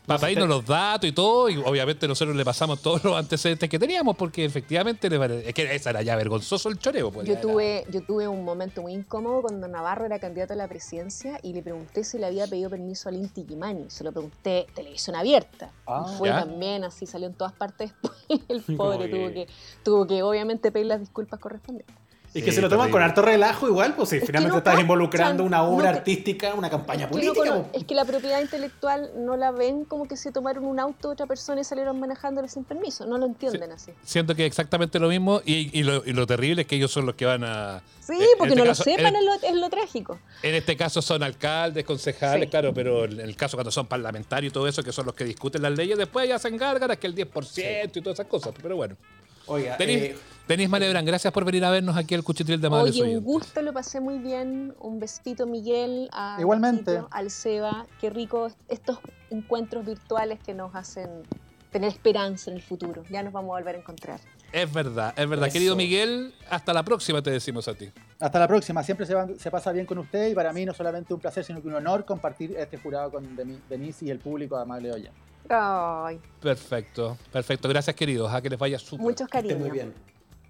[0.07, 0.18] pues.
[0.18, 3.78] Para pedirnos los datos y todo, y obviamente nosotros le pasamos todos los antecedentes que
[3.78, 7.11] teníamos, porque efectivamente le pare- es que esa era ya vergonzoso el choreo.
[7.11, 10.68] Pues, Yo tuve, yo tuve un momento muy incómodo cuando Navarro era candidato a la
[10.68, 13.86] presidencia y le pregunté si le había pedido permiso al Inti Gimani.
[13.88, 15.70] Se lo pregunté televisión abierta.
[15.86, 16.40] Ah, y fue ya.
[16.40, 18.14] también así, salió en todas partes después.
[18.48, 19.46] El pobre tuvo que,
[19.82, 21.94] tuvo que obviamente pedir las disculpas correspondientes.
[22.37, 24.59] Y que Sí, se lo toman con harto relajo igual, pues si que finalmente no
[24.59, 27.55] estás cachan, involucrando una obra no ca- artística, una campaña no política.
[27.55, 27.68] po.
[27.72, 31.12] es que la propiedad intelectual no la ven como que se tomaron un auto de
[31.12, 33.07] otra persona y salieron manejándolo sin permiso.
[33.07, 33.93] No lo entienden así.
[34.03, 36.91] Siento que es exactamente lo mismo y, y lo, y lo terrible es que ellos
[36.91, 37.82] son los que van a...
[38.01, 40.18] Sí, en- en porque este no lo sepan en- es lo, es lo trágico.
[40.43, 42.51] En este caso son alcaldes, concejales, Sí.
[42.51, 45.22] claro, pero en el caso cuando son parlamentarios y todo eso, que son los que
[45.24, 48.53] discuten las leyes, después ya hacen gárgaras que el 10% y todas esas cosas.
[48.61, 48.97] Pero bueno.
[49.47, 50.16] Oiga, eh,
[50.47, 53.62] Denis Malebrán, gracias por venir a vernos aquí al Cuchitril de Madres Oye, un gusto,
[53.62, 54.74] lo pasé muy bien.
[54.78, 57.01] Un besito, Miguel, a Igualmente.
[57.11, 57.86] Al Seba.
[58.01, 58.99] Qué rico estos
[59.30, 61.09] encuentros virtuales que nos hacen
[61.72, 63.05] tener esperanza en el futuro.
[63.11, 64.20] Ya nos vamos a volver a encontrar.
[64.53, 65.47] Es verdad, es verdad.
[65.49, 65.55] Eso.
[65.55, 67.90] Querido Miguel, hasta la próxima te decimos a ti.
[68.20, 68.82] Hasta la próxima.
[68.84, 71.42] Siempre se, va- se pasa bien con usted y para mí no solamente un placer,
[71.42, 75.09] sino que un honor compartir este jurado con Deni- Denise y el público amable hoy.
[75.49, 77.68] Ay, Perfecto, perfecto.
[77.68, 78.32] Gracias, queridos.
[78.32, 79.01] A que les vaya súper.
[79.05, 79.59] muchos cariños.
[79.59, 79.92] muy bien.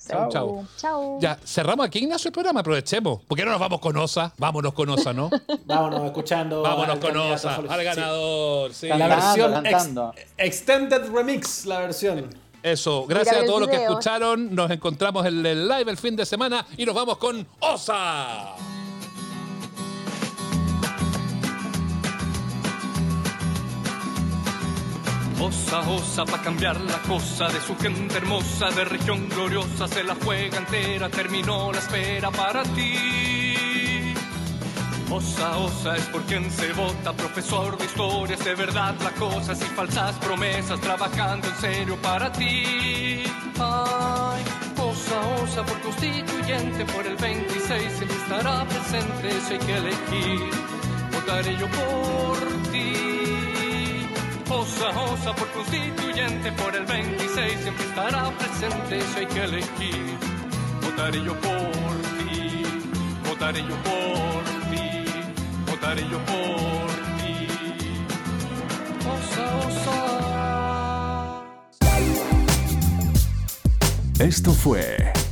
[0.06, 0.66] Chao, chao.
[0.76, 1.18] Chao.
[1.20, 2.60] Ya, cerramos aquí, Ignacio, el programa.
[2.60, 3.22] Aprovechemos.
[3.22, 4.32] ¿Por qué no nos vamos con Osa?
[4.38, 5.30] Vámonos con Osa, ¿no?
[5.66, 6.62] Vámonos escuchando.
[6.62, 8.72] Vámonos con Osa, al ganador.
[8.74, 8.88] Sí.
[8.88, 10.24] La Cantando, versión ex-.
[10.36, 12.28] Extended Remix, la versión.
[12.62, 14.54] Eso, gracias a todos los que escucharon.
[14.54, 18.54] Nos encontramos en el live el fin de semana y nos vamos con Osa.
[25.46, 30.14] Osa, osa, pa' cambiar la cosa de su gente hermosa, de región gloriosa, se la
[30.14, 34.14] juega entera, terminó la espera para ti.
[35.10, 39.54] Osa, osa, es por quien se vota, profesor de historia, es de verdad la cosa,
[39.54, 43.24] sin falsas promesas, trabajando en serio para ti.
[43.58, 44.42] Ay,
[44.78, 50.50] osa, osa, por constituyente, por el 26 siempre estará presente, si hay que elegir,
[51.12, 53.13] votaré yo por ti.
[54.56, 60.16] Osa, osa por constituyente, por el 26 siempre estará presente, si hay que elegir.
[60.80, 62.62] Votaré yo por ti,
[63.28, 65.04] votaré yo por ti,
[65.68, 66.88] votaré yo por
[67.18, 67.48] ti.
[69.14, 69.98] Osa, osa.
[74.20, 75.12] Esto fue